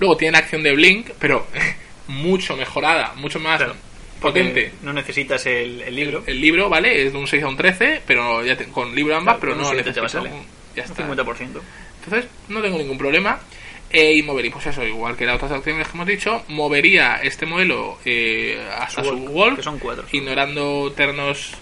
[0.00, 1.46] Luego tiene acción de Blink, pero
[2.08, 3.74] mucho mejorada, mucho más Claro.
[4.20, 4.72] potente.
[4.82, 6.22] No necesitas el, el libro.
[6.26, 7.06] El libro, ¿vale?
[7.06, 9.52] Es de un 6 a un 13, pero ya te- con libro ambas, Claro, pero
[9.54, 9.76] no un
[10.32, 11.06] un- Ya Un está.
[11.08, 11.60] 50%.
[12.04, 13.38] Entonces, no tengo ningún problema.
[13.94, 17.46] Eh, y movería, pues eso, igual que las otras opciones que hemos dicho, movería este
[17.46, 20.04] modelo eh, a su, A su wall, que son cuatro.
[20.12, 21.52] ignorando ternos.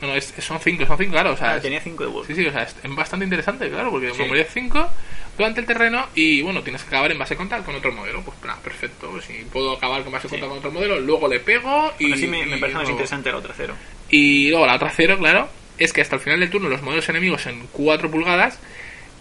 [0.00, 1.32] No, no, es- son cinco, son cinco, claro.
[1.32, 2.26] O sea, Ah, es- tenía 5 de Wolf.
[2.26, 4.20] Sí, sí, o sea, es bastante interesante, claro, porque Sí.
[4.22, 4.90] moverías 5
[5.38, 8.20] durante el terreno y bueno, tienes que acabar en base contact con otro modelo.
[8.22, 9.20] Pues nada, perfecto.
[9.22, 12.12] Si puedo acabar con base contact con otro modelo, luego le pego y.
[12.12, 13.74] Así me, parece más interesante la otra cero.
[14.10, 15.48] Y luego la otra cero, claro,
[15.78, 18.58] es que hasta el final del turno los modelos enemigos en 4 pulgadas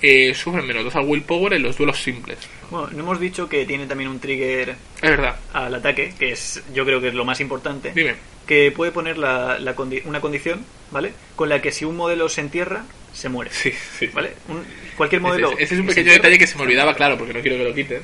[0.02, 2.38] eh, sufren menos 2 al willpower en los duelos simples.
[2.70, 4.70] Bueno, no hemos dicho que tiene también un trigger
[5.02, 5.36] Es verdad.
[5.54, 7.92] al ataque, que es yo creo que es lo más importante.
[7.94, 8.16] Dime.
[8.48, 11.14] Que puede poner la, la condi- una condición, ¿vale?
[11.36, 12.84] Con la que si un modelo se entierra,
[13.14, 13.52] se muere.
[13.54, 14.08] Sí, sí.
[14.08, 14.32] ¿Vale?
[14.48, 14.64] Un-
[14.98, 15.52] cualquier Ese, modelo.
[15.58, 17.64] ese es un pequeño entierra, detalle que se me olvidaba, claro, porque no quiero que
[17.64, 18.02] lo quiten.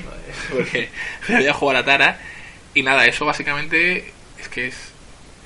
[0.51, 0.89] Porque
[1.29, 2.19] voy a jugar a Tara.
[2.73, 4.75] Y nada, eso básicamente es que es,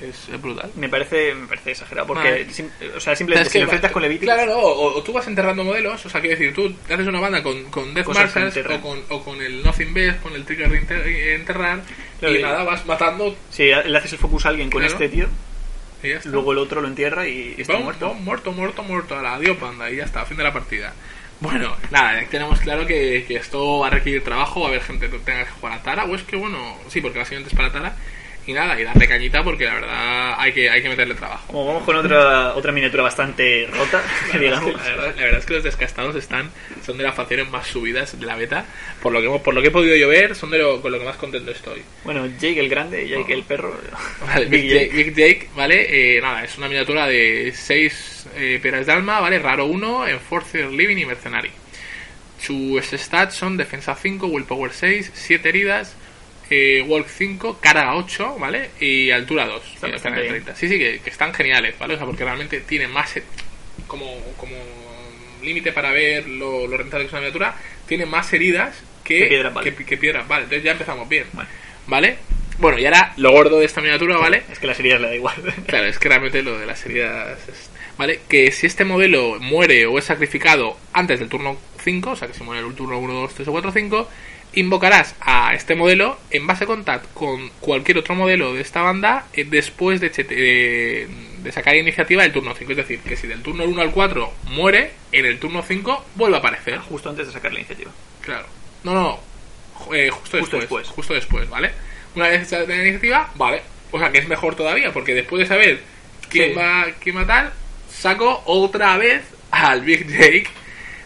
[0.02, 0.72] es brutal.
[0.76, 4.02] Me parece, me parece exagerado, porque sim- o sea, simplemente Es si lo enfrentas con
[4.02, 7.08] Leviticus, Claro, no, o, o tú vas enterrando modelos, o sea, quiero decir, tú haces
[7.08, 10.43] una banda con, con Death Marshals o con, o con el Nothing Best, con el
[10.45, 11.82] trigger de enter- enterrar,
[12.20, 14.93] Claro, y y- nada, vas matando si le haces el focus a alguien con Claro.
[14.93, 15.28] este tío,
[16.26, 18.08] luego el otro lo entierra y está Bom, muerto.
[18.10, 19.18] bom, muerto, muerto, muerto.
[19.18, 19.89] A la adiós, panda.
[19.91, 20.93] Y ya está, fin de la partida.
[21.39, 25.10] Bueno, nada, tenemos claro que, que esto va a requerir trabajo, va a haber gente
[25.10, 27.72] que tenga que jugar a Tara, o es que bueno, sí, porque básicamente es para
[27.72, 27.95] Tara.
[28.48, 31.46] Y nada, y darle cañita porque la verdad hay que, hay que meterle trabajo.
[31.48, 34.02] Como vamos con otra otra miniatura bastante rota,
[34.34, 34.70] La verdad, digamos.
[34.70, 36.50] es que, la, verdad, la verdad es que los descastados están
[36.84, 38.66] son de las facciones más subidas de la beta.
[39.02, 41.00] Por lo que, por lo que he podido yo ver, son de lo, con lo
[41.00, 41.84] que más contento estoy.
[42.04, 43.80] Bueno, Jake el grande, Jake el perro.
[44.26, 46.18] Vale, Big Jake, Big Jake, ¿vale?
[46.18, 49.39] Eh, nada, es una miniatura de 6 eh, piedras de alma, ¿vale?
[49.39, 51.52] Raro 1, Enforcer Living y Mercenary.
[52.39, 55.96] Sus stats son defensa 5, willpower 6, 7 heridas,
[56.52, 58.70] eh, walk 5, carga 8, ¿vale?
[58.80, 60.56] Y altura 2, Está que bastante están en 30.
[60.56, 61.93] Sí, sí, que, que están geniales, ¿vale?
[61.95, 63.24] O sea, porque realmente tienen más eh,
[63.88, 64.06] como,
[64.38, 64.56] como
[65.41, 67.56] límite para ver lo, lo rentable que es una miniatura,
[67.88, 69.74] tiene más heridas que, piedras, vale.
[69.74, 70.43] que- que piedras, vale.
[70.43, 71.49] Entonces ya empezamos bien, Vale.
[71.88, 72.18] ¿vale?
[72.60, 74.43] Bueno, y ahora lo gordo de esta miniatura, ¿vale?
[74.52, 75.36] Es que las heridas le da igual.
[75.66, 77.72] Claro, es que realmente lo de las heridas es...
[77.97, 78.20] ¿Vale?
[78.30, 82.34] Que si este modelo muere o es sacrificado antes del turno 5, o sea que
[82.36, 84.10] si muere el turno 1, 2, 3 o 4, 5,
[84.54, 89.45] invocarás a este modelo en base contact con cualquier otro modelo de esta banda eh,
[89.49, 91.08] después de, chete- de,
[91.41, 92.72] de sacar iniciativa del turno 5.
[92.72, 96.36] Es decir, que si del turno 1 al 4 muere, en el turno 5 vuelve
[96.36, 96.80] a aparecer.
[96.80, 97.91] Justo antes de sacar la iniciativa.
[98.22, 98.45] Claro.
[98.84, 99.20] No, no,
[99.93, 100.88] eh, justo, Justo después, después.
[100.89, 101.72] Justo después, ¿vale?
[102.16, 103.62] Una vez hecha la iniciativa, vale.
[103.91, 105.82] O sea que es mejor todavía, porque después de saber
[106.30, 106.56] quién Sí.
[106.56, 107.54] va quién matar,
[107.89, 109.22] saco otra vez
[109.52, 110.47] al Big Jake,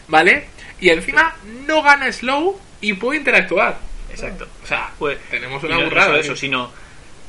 [0.08, 0.46] ¿vale?
[0.80, 1.36] Y encima
[1.66, 2.60] no gana slow
[2.90, 3.78] y puede interactuar.
[4.10, 4.46] Exacto.
[4.62, 6.18] O sea, Pues, tenemos una burrada.
[6.18, 6.70] eso, sino.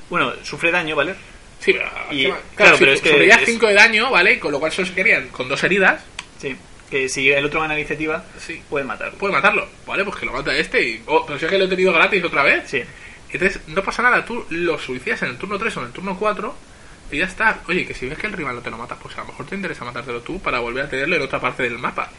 [0.10, 1.16] Bueno, sufre daño, ¿vale?
[1.60, 4.40] Sí, pero, Y- encima- claro, si pero es que sufriría es- 5 de daño, ¿vale?
[4.40, 6.04] Con lo cual solo se quedarían con dos heridas.
[6.40, 6.56] Sí.
[6.90, 8.62] Que si el otro gana iniciativa, Sí.
[8.70, 9.18] puede matarlo.
[9.18, 10.06] Puede matarlo, ¿vale?
[10.06, 11.04] Pues que lo mata este y...
[11.08, 12.70] Oh, pero si es que lo he tenido gratis otra vez.
[12.70, 12.82] Sí.
[13.30, 16.18] Entonces, no pasa nada, tú lo suicidas en el turno 3 o en el turno
[16.18, 16.56] 4
[17.12, 17.60] y ya está.
[17.68, 19.46] Oye, que si ves que el rival no te lo mata, pues a lo mejor
[19.48, 22.10] te interesa matártelo tú para volver a tenerlo en otra parte del mapa.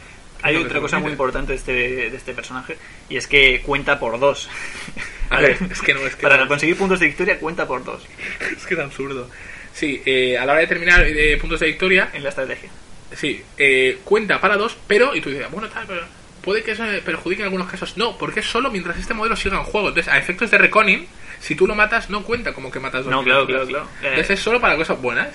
[0.41, 1.71] Hay que otra cosa muy importante de este,
[2.09, 2.77] de este personaje
[3.09, 4.49] y es que cuenta por dos.
[5.29, 6.47] A ver, es que no, es que Para no.
[6.47, 8.01] conseguir puntos de victoria cuenta por dos
[8.57, 9.29] Es que es absurdo.
[9.73, 12.69] Sí, eh, a la hora de terminar eh, puntos de victoria, en la estrategia.
[13.13, 16.01] sí, eh, cuenta para dos, pero, y tú dices, bueno, tal, pero
[16.41, 17.95] puede que eso perjudique en algunos casos.
[17.97, 19.89] No, porque es solo mientras este modelo siga en juego.
[19.89, 21.05] Entonces, a efectos de reconning,
[21.39, 23.87] si tú lo matas, no cuenta como que matas dos No, claro, claro, claro.
[24.01, 25.29] Entonces es solo para cosas buenas.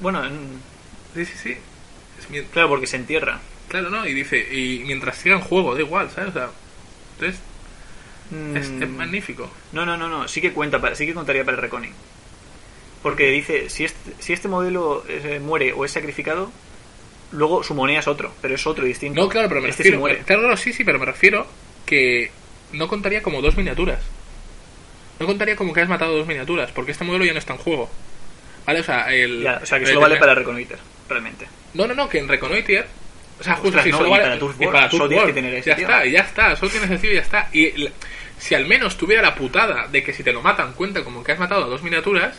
[0.00, 0.60] Bueno, en-
[1.14, 1.56] Sí, sí, sí.
[2.32, 3.40] Es claro, porque se entierra.
[3.68, 4.06] Claro, ¿no?
[4.06, 6.30] Y dice, y mientras siga en juego, da igual, ¿sabes?
[6.30, 6.48] O sea,
[7.14, 7.40] entonces
[8.54, 9.50] es, es Mm, magnífico.
[9.72, 10.26] No, no, no, no.
[10.28, 11.92] Sí que cuenta, para, sí que contaría para el reconning.
[13.02, 16.50] Porque dice, si este, si este modelo eh, muere o es sacrificado,
[17.32, 19.20] luego su moneda es otro, pero es otro distinto.
[19.20, 19.98] No, claro, pero me este refiero.
[20.00, 20.18] muere.
[20.24, 21.46] Claro, sí, sí, pero me refiero
[21.84, 22.30] que
[22.72, 24.00] no contaría como dos miniaturas.
[25.18, 27.58] No contaría como que has matado dos miniaturas, porque este modelo ya no está en
[27.58, 27.90] juego.
[28.66, 28.80] ¿Vale?
[28.80, 29.42] O sea, el.
[29.42, 30.78] Ya, o sea, que solo vale para reconnoiter,
[31.08, 31.46] realmente.
[31.74, 32.86] No, no, no, que en Reconnoiter.
[33.40, 35.84] O sea, justo sí, no, solo y para solo que tener Ya tío.
[35.86, 37.48] está, ya está, solo tienes sencillo y ya está.
[37.52, 37.88] Y
[38.38, 41.32] si al menos tuviera la putada de que si te lo matan cuenta como que
[41.32, 42.36] has matado a dos miniaturas,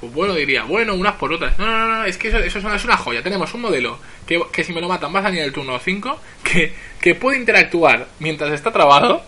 [0.00, 1.58] pues bueno, diría, bueno, unas por otras.
[1.58, 3.22] No, no, no, no, es que eso, eso es, una, es una joya.
[3.22, 6.72] Tenemos un modelo que, que si me lo matan vas a el turno 5, que,
[7.00, 9.22] que puede interactuar mientras está trabado,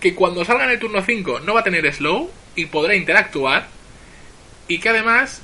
[0.00, 3.68] que cuando salga en el turno 5 no va a tener slow y podrá interactuar,
[4.68, 5.42] y que además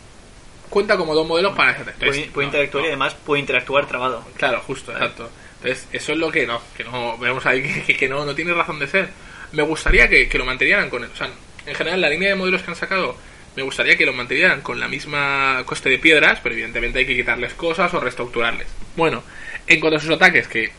[0.70, 1.98] cuenta como dos modelos para ese test.
[1.98, 2.86] Puede, puede No, interactuar no.
[2.86, 4.24] y además puede interactuar trabado.
[4.36, 5.28] Claro, justo, exacto.
[5.62, 8.34] Entonces, eso es lo que no, que no, vemos ahí que, que- que no, no
[8.34, 9.08] tiene razón de ser.
[9.52, 11.28] Me gustaría que, que lo mantuvieran con, o sea,
[11.66, 13.16] en general la línea de modelos que han sacado,
[13.56, 17.16] me gustaría que lo mantuvieran con la misma coste de piedras, pero evidentemente hay que
[17.16, 18.68] quitarles cosas o reestructurarles.
[18.96, 19.22] Bueno,
[19.66, 20.70] en cuanto a sus ataques, que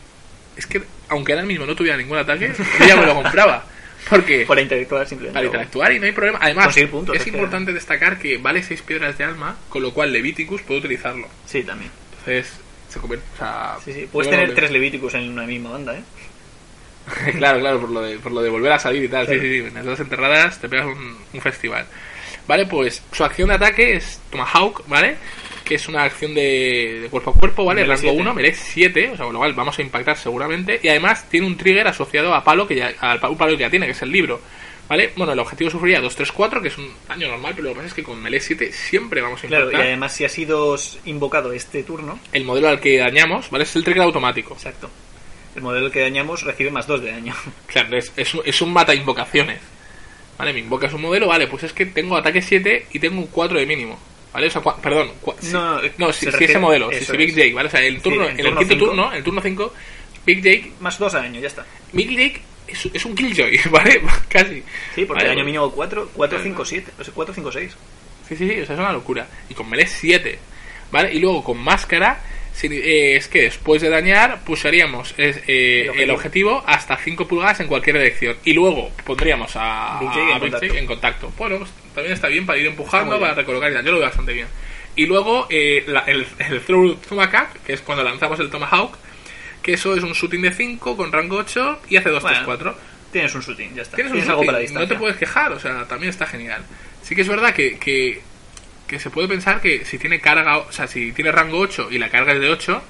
[0.56, 3.66] es que aunque ahora mismo no tuviera ningún ataque, yo ya me lo compraba.
[4.10, 5.34] Porque Para interactuar simplemente.
[5.34, 6.38] para interactuar y no hay problema.
[6.42, 9.92] Además, puntos, es es que- importante destacar que vale 6 piedras de alma, con lo
[9.94, 11.28] cual Leviticus puede utilizarlo.
[11.46, 11.90] Sí, también.
[12.18, 12.52] Entonces,
[12.88, 13.26] se convierte.
[13.34, 14.08] O sea, Sí, sí.
[14.10, 16.02] Puedes tener lo- tres Levíticos en una misma banda, ¿eh?
[17.38, 19.26] claro, claro, por lo, de, por lo de volver a salir y tal.
[19.26, 19.40] Claro.
[19.40, 19.66] Sí, sí, sí.
[19.68, 21.86] En las dos enterradas te pegas un, un festival.
[22.46, 25.16] Vale, pues su acción de ataque es Tomahawk, ¿vale?
[25.64, 27.82] Que es una acción de, de cuerpo a cuerpo, ¿vale?
[27.84, 28.20] Rango siete.
[28.20, 30.80] 1, merece 7, o sea, con lo cual vamos a impactar seguramente.
[30.82, 33.62] Y además tiene un trigger asociado a palo que ya, al pa- un palo que
[33.62, 34.40] ya tiene, que es el libro.
[34.88, 35.12] ¿Vale?
[35.16, 37.76] Bueno, el objetivo sufriría 2, 3, 4, que es un daño normal, pero lo que
[37.76, 39.68] pasa es que con melee 7 siempre vamos a impactar.
[39.70, 43.64] Claro, y además si ha sido invocado este turno, El modelo al que dañamos, ¿vale?
[43.64, 44.52] Es el trigger automático.
[44.54, 44.90] exacto.
[45.54, 47.34] El modelo que dañamos recibe más 2 de daño.
[47.68, 49.60] Claro, es, es, un- es un mata invocaciones.
[50.36, 53.28] Vale, me invocas un modelo, vale, pues es que tengo ataque 7 y tengo un
[53.28, 53.98] 4 de mínimo.
[54.32, 54.46] ¿Vale?
[54.46, 55.10] O sea, cua- perdón.
[55.22, 57.36] cua- si- No, no, se si, si ese modelo, si, si Big es.
[57.36, 57.68] Jake, ¿vale?
[57.68, 59.74] O sea, el turno, en en, el quinto turno, el turno 5,
[60.24, 61.66] Big Jake, más 2 de daño, ya está.
[61.92, 64.00] Big Jake es, es un Killjoy, ¿vale?
[64.28, 64.62] Casi.
[64.94, 66.92] Sí, porque Vale, daño pues- mínimo 4, 4, 5, 7.
[66.98, 67.72] O sea, 4, 5, 6.
[68.28, 69.26] Sí, sí, sí, o sea, es una locura.
[69.50, 70.38] Y con melee 7,
[70.90, 71.12] ¿vale?
[71.12, 72.22] Y luego con máscara, eh,
[73.16, 76.62] es que después de dañar, pusharíamos es, eh, El objetivo.
[76.66, 78.36] hasta 5 pulgadas en cualquier dirección.
[78.44, 80.74] Y luego pondríamos a Jake en a contacto.
[80.76, 81.32] En contacto.
[81.38, 83.84] Bueno, pues, también está bien para ir empujando, para recolocar y.
[83.84, 84.46] Yo lo veo bastante bien.
[84.94, 88.96] Y luego eh, la- el, el Throw Tomahawk, que es cuando lanzamos el Tomahawk,
[89.62, 92.44] que eso es un shooting de 5 con rango 8 y hace 2, 3, Bueno,
[92.46, 92.76] 4.
[93.12, 93.96] Tienes un shooting, ya está.
[93.96, 94.88] Tienes, Tienes, un algo shooting, para la No distancia.
[94.96, 96.62] te puedes quejar, o sea, también está genial.
[97.02, 98.20] Sí que es verdad que, que,
[98.92, 101.98] que se puede pensar que si tiene carga, o sea, si tiene rango 8 y
[101.98, 102.82] la carga es de 8,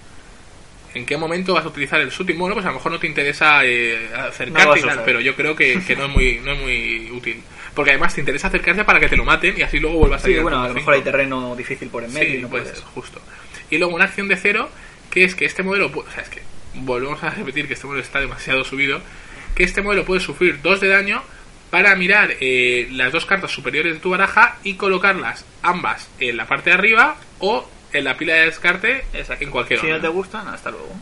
[0.94, 2.36] ¿en qué momento vas a utilizar el shooting?
[2.36, 5.54] Bueno, pues a lo mejor no te interesa eh, acercarte y tal, pero yo creo
[5.54, 7.40] que, que no, es muy, no es muy útil.
[7.72, 10.26] Porque además te interesa acercarse para que te lo maten y así luego vuelvas a
[10.26, 12.64] Sí, bueno, a lo mejor hay terreno difícil por en medio Sí, y no puede
[12.64, 12.78] puedes.
[12.78, 13.22] ser, justo.
[13.70, 14.68] Y luego una acción de cero,
[15.08, 16.42] que es que este modelo, o sea, es que
[16.74, 19.00] volvemos a repetir que este modelo está demasiado subido,
[19.54, 21.22] que este modelo puede sufrir 2 de daño
[21.72, 26.46] para mirar eh, las dos cartas superiores de tu baraja y colocarlas ambas en la
[26.46, 29.42] parte de arriba o en la pila de descarte Exacto.
[29.42, 30.02] en cualquier Si orden.
[30.02, 30.94] no te gustan, hasta luego.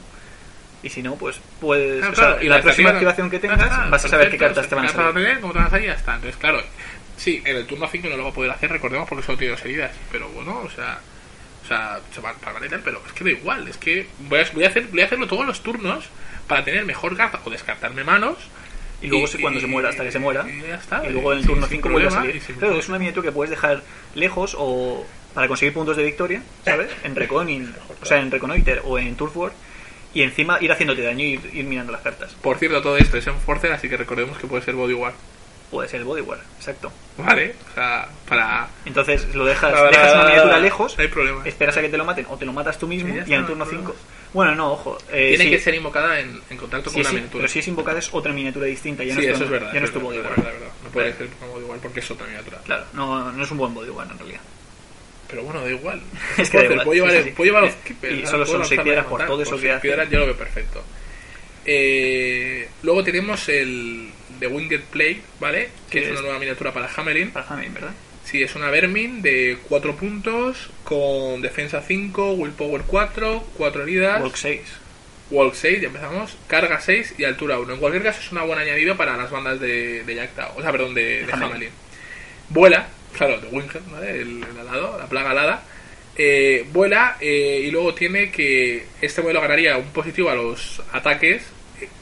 [0.85, 1.99] Y si no, pues puedes.
[1.99, 4.69] Claro, o sea, y la próxima activación que tengas, está, vas a saber qué cartas
[4.69, 5.13] te van a salir.
[5.13, 6.15] tener, cómo te van a salir ya está.
[6.15, 6.63] Entonces, claro,
[7.17, 9.55] sí, en el turno 5 no lo va a poder hacer, recordemos, porque solo tiene
[9.55, 9.91] dos heridas.
[10.13, 11.01] Pero bueno, o sea,
[11.65, 13.67] o sea, se va para tal, pero es que da igual.
[13.67, 16.05] Es que voy a, voy a, hacer, voy a hacerlo todos los turnos
[16.47, 18.37] para tener mejor carta o descartarme manos.
[19.03, 20.47] Y luego se- cuando se muera, hasta que se muera.
[20.49, 21.07] Y ya está.
[21.07, 22.37] Y luego en el turno sin 5 vuelve a salir.
[22.37, 23.83] y Claro, es una miniatura que puedes dejar
[24.15, 26.91] lejos o para conseguir puntos de victoria, ¿sabes?
[27.05, 27.73] En Reconin,
[28.03, 29.53] o sea, en Reconnoiter o en Turf War.
[30.13, 32.33] Y encima ir haciéndote daño y ir, ir mirando las cartas.
[32.43, 35.13] Por cierto, todo esto es en Forcer, así que recordemos que puede ser Body War.
[35.71, 36.91] Puede ser el Body War, exacto.
[37.17, 37.55] ¿Vale?
[37.71, 38.69] O sea, para.
[38.85, 41.43] Entonces lo dejas, para- dejas una miniatura lejos, No hay problema.
[41.47, 43.21] esperas a que te lo maten o te lo matas tú mismo Y y, en
[43.23, 43.95] está, turno no hay 5.
[44.33, 44.97] Bueno, no, ojo.
[45.11, 47.43] eh, Tiene sí, que ser invocada en, en contacto sí, con una sí, miniatura.
[47.43, 49.03] pero si es invocada es otra miniatura distinta.
[49.03, 49.73] Ya sí, no es eso es verdad.
[49.73, 50.45] Ya no es tu Body verdad, War.
[50.45, 50.75] verdad, verdad.
[50.85, 52.59] No puede ser como Body porque es otra miniatura.
[52.65, 54.41] Claro, no, no es un buen Body War en realidad.
[55.29, 56.01] Pero bueno, da igual.
[56.39, 59.43] Es que da igual, puedo llevar, puedo los Y solo son seis piedras por todo
[59.43, 59.81] eso que hace.
[59.83, 60.83] piedras yo lo veo perfecto.
[61.65, 65.71] Eh, luego tenemos el The Winged Plague, ¿vale?
[65.91, 67.31] Que es una nueva miniatura para Hamelin.
[67.31, 67.93] Para Hamelin, ¿verdad?
[68.25, 74.35] Sí, es una Vermin de 4 puntos, con defensa 5, willpower 4, 4 heridas, Walk
[74.35, 74.61] 6.
[75.31, 77.75] walk 6, ya empezamos, carga 6 y altura 1.
[77.75, 80.93] En cualquier caso es una buena añadido para las bandas de, de o sea, perdón,
[80.95, 81.69] de, de Hamelin.
[82.49, 84.11] Vuela, claro, de Winged, ¿vale?
[84.21, 85.63] El, el alado, la plaga alada.
[86.17, 91.45] Eh, vuela eh, y luego tiene que este modelo ganaría un positivo a los ataques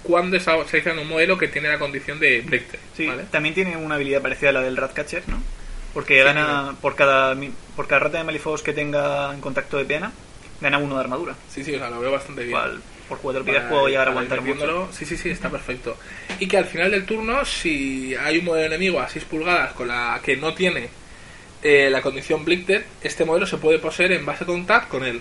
[0.03, 3.25] cuando está seleccionando un modelo que tiene la condición de Breakter, Sí, ¿vale?
[3.31, 5.43] también tiene una habilidad parecida a la del Ratcatcher, ¿no?
[5.99, 7.37] Porque gana por cada
[7.75, 10.13] por cada rata de Malifaux que tenga en contacto de pena,
[10.61, 11.35] gana uno de armadura.
[11.51, 12.53] Sí, sí, o sea, lo veo bastante bien.
[12.53, 14.89] Cual, por cuatro piedras puedo llegar a aguantar mucho.
[14.93, 15.97] Sí, sí, sí, está perfecto.
[16.39, 19.89] Y que al final del turno, si hay un modelo enemigo a 6 pulgadas con
[19.89, 20.89] la que no tiene
[21.65, 25.21] eh, la condición Blinked, este modelo se puede poseer en base contact con él.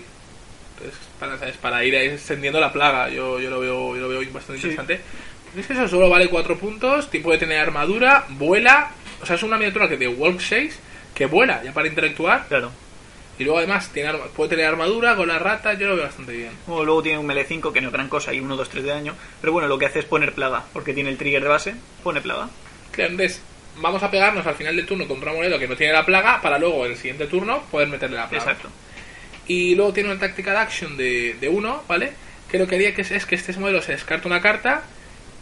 [0.86, 1.56] Es para, ¿sabes?
[1.56, 3.08] para ir extendiendo la plaga.
[3.08, 4.68] Yo, yo lo veo yo lo veo bastante Sí.
[4.68, 5.00] interesante.
[5.58, 8.92] Es que eso solo vale 4 puntos, tiempo de tener armadura, vuela.
[9.22, 10.78] O sea, es una miniatura que de Walk 6
[11.14, 12.46] que vuela ya para interactuar.
[12.48, 12.70] Claro.
[13.38, 16.32] Y luego además tiene arma- puede tener armadura con la rata, yo lo veo bastante
[16.32, 16.50] bien.
[16.66, 18.84] Luego, luego tiene un melee 5 que no es gran cosa y 1, 2, 3
[18.84, 19.14] de daño.
[19.40, 22.20] Pero bueno, lo que hace es poner plaga, porque tiene el trigger de base, pone
[22.20, 22.48] plaga.
[22.90, 23.40] Claro, entonces
[23.80, 26.40] vamos a pegarnos al final del turno contra un monero que no tiene la plaga
[26.42, 28.44] para luego en el siguiente turno poder meterle la plaga.
[28.44, 28.70] Exacto.
[29.46, 32.12] Y luego tiene una tactical action de, de uno, ¿vale?
[32.50, 34.82] Que lo que haría que es, es que este modelo se descarta una carta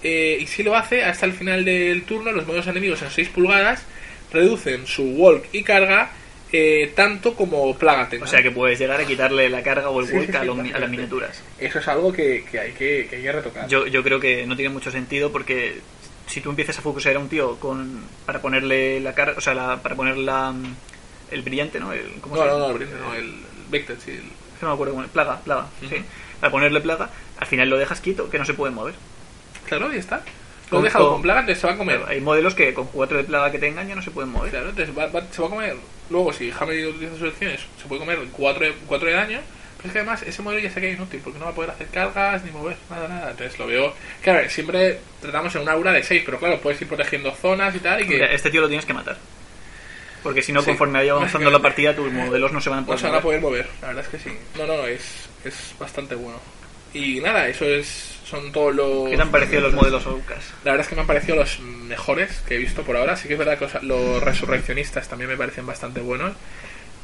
[0.02, 3.28] eh, y si lo hace hasta el final del turno los modelos enemigos en 6
[3.30, 3.84] pulgadas
[4.32, 6.10] reducen su walk y carga
[6.52, 8.28] eh, tanto como plaga tengan.
[8.28, 10.38] O sea que puedes llegar a quitarle la carga o el Sí, walk sí, sí,
[10.38, 11.42] a, los a las miniaturas.
[11.58, 13.68] Eso es algo que, que hay, que, que hay que retocar.
[13.68, 15.80] Yo, yo creo que no tiene mucho sentido porque
[16.26, 19.54] si tú empiezas a focusar a un tío con para ponerle la carga, o sea,
[19.54, 20.54] la- para poner la,
[21.30, 21.92] el brillante, ¿no?
[21.92, 22.68] El, ¿cómo no, se no, llama?
[22.74, 23.34] no, el, no, el
[23.70, 24.10] Vector, sí.
[24.12, 25.04] el- Es que no me acuerdo.
[25.12, 25.96] Plaga, plaga, sí.
[26.40, 28.94] Para ponerle plaga, al final lo dejas quieto, que no se puede mover.
[29.66, 30.22] Claro, y está.
[30.70, 32.00] Lo he dejado con- plaga, entonces se va a comer.
[32.08, 34.50] Hay modelos que con 4 de plaga que tengan ya no se pueden mover.
[34.50, 35.76] Claro, entonces va- va- se va a comer.
[36.10, 39.40] Luego, si Hammer utiliza sus acciones, se puede comer 4 de, cuatro de daño.
[39.76, 41.70] Pero es que además ese modelo ya se queda inútil porque no va a poder
[41.70, 43.30] hacer cargas ni mover nada, nada.
[43.32, 43.92] Entonces lo veo.
[44.22, 47.78] Claro, siempre tratamos en una aura de 6, pero claro, puedes ir protegiendo zonas y
[47.80, 48.00] tal.
[48.00, 49.16] Y que Mira, este tío lo tienes que matar.
[50.22, 52.82] Porque si no, Sí, conforme vaya avanzando la partida, tus modelos no se van a
[52.82, 53.40] no poder se van a mover.
[53.40, 53.68] poder mover.
[53.82, 54.36] La verdad es que sí.
[54.58, 56.40] No, no, no, es, es bastante bueno.
[56.94, 59.08] Y nada, eso es son todos los.
[59.08, 60.50] ¿Qué te han parecido los modelos Outcast?
[60.64, 63.16] La verdad es que me han parecido los mejores que he visto por ahora.
[63.16, 66.34] Sí que es verdad que los resurreccionistas también me parecen bastante buenos.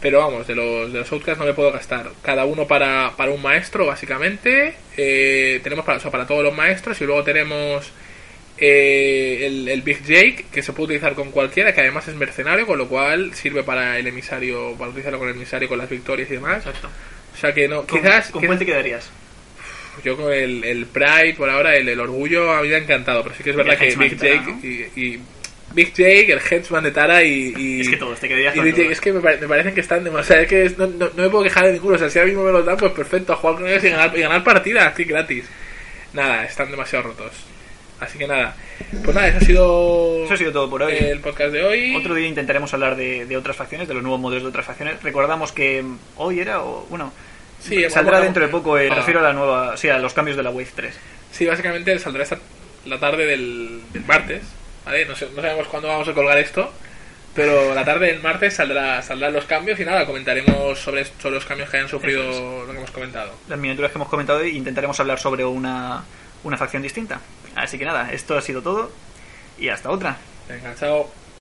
[0.01, 2.11] Pero vamos, de los, de los Outcasts no me puedo gastar.
[2.23, 4.75] Cada uno para, para un maestro, básicamente.
[4.97, 7.01] Eh, tenemos para, o sea, para todos los maestros.
[7.01, 7.93] Y luego tenemos
[8.59, 12.67] eh, el, el Big Jake, que se puede utilizar con cualquiera, que además es mercenario,
[12.67, 16.29] con lo cual sirve para el emisario, para utilizarlo con el emisario, con las victorias
[16.31, 16.67] y demás.
[16.67, 16.89] Exacto.
[17.33, 19.09] O sea que no, ¿Con, quizás, ¿con cuál te quedarías?
[20.05, 23.23] Yo con el, el Pride, por ahora, el, el orgullo a mí me ha encantado,
[23.23, 24.61] pero sí que es verdad que Big Jake ¿no?
[24.63, 25.21] y, y
[25.75, 28.65] Big Jake, el Henchman de Tara y, y, Es que todos, te quedarías y con
[28.67, 28.93] Big Jake, todos.
[28.93, 31.23] es que me, pare- me parecen que están demasiado, es que es- no, no, no
[31.23, 33.33] me puedo quejar de ninguno, o sea, si ahora mismo me los dan, pues perfecto,
[33.33, 35.45] a jugar con ellos y ganar, y ganar partidas, así gratis.
[36.13, 37.33] Nada, están demasiado rotos.
[38.01, 38.57] Así que nada,
[39.05, 40.93] pues nada, eso ha sido, Eso ha sido todo por hoy.
[40.99, 41.95] el podcast de hoy.
[41.95, 45.01] Otro día intentaremos hablar de, de otras facciones, de los nuevos modelos de otras facciones.
[45.05, 45.85] Recordamos que
[46.17, 47.13] hoy era, o bueno,
[47.63, 48.95] Sí, saldrá bueno, dentro de poco, eh, ah.
[48.95, 50.95] refiero a la nueva, sí, a los cambios de la Wave 3.
[51.31, 52.39] Sí, básicamente saldrá esta,
[52.87, 54.43] la tarde del, del martes,
[54.85, 55.07] ¿vale?
[55.07, 56.73] No, sé- no sabemos cuándo vamos a colgar esto,
[57.35, 61.45] pero la tarde del martes saldrá, saldrán los cambios y nada, comentaremos sobre, sobre los
[61.47, 63.33] cambios que hayan sufrido Eso lo que hemos comentado.
[63.49, 66.05] Las miniaturas que hemos comentado hoy, intentaremos hablar sobre una,
[66.45, 67.21] una facción distinta.
[67.55, 68.91] Así que nada, esto ha sido todo
[69.59, 70.17] y hasta otra.
[70.49, 71.11] Venga, chao.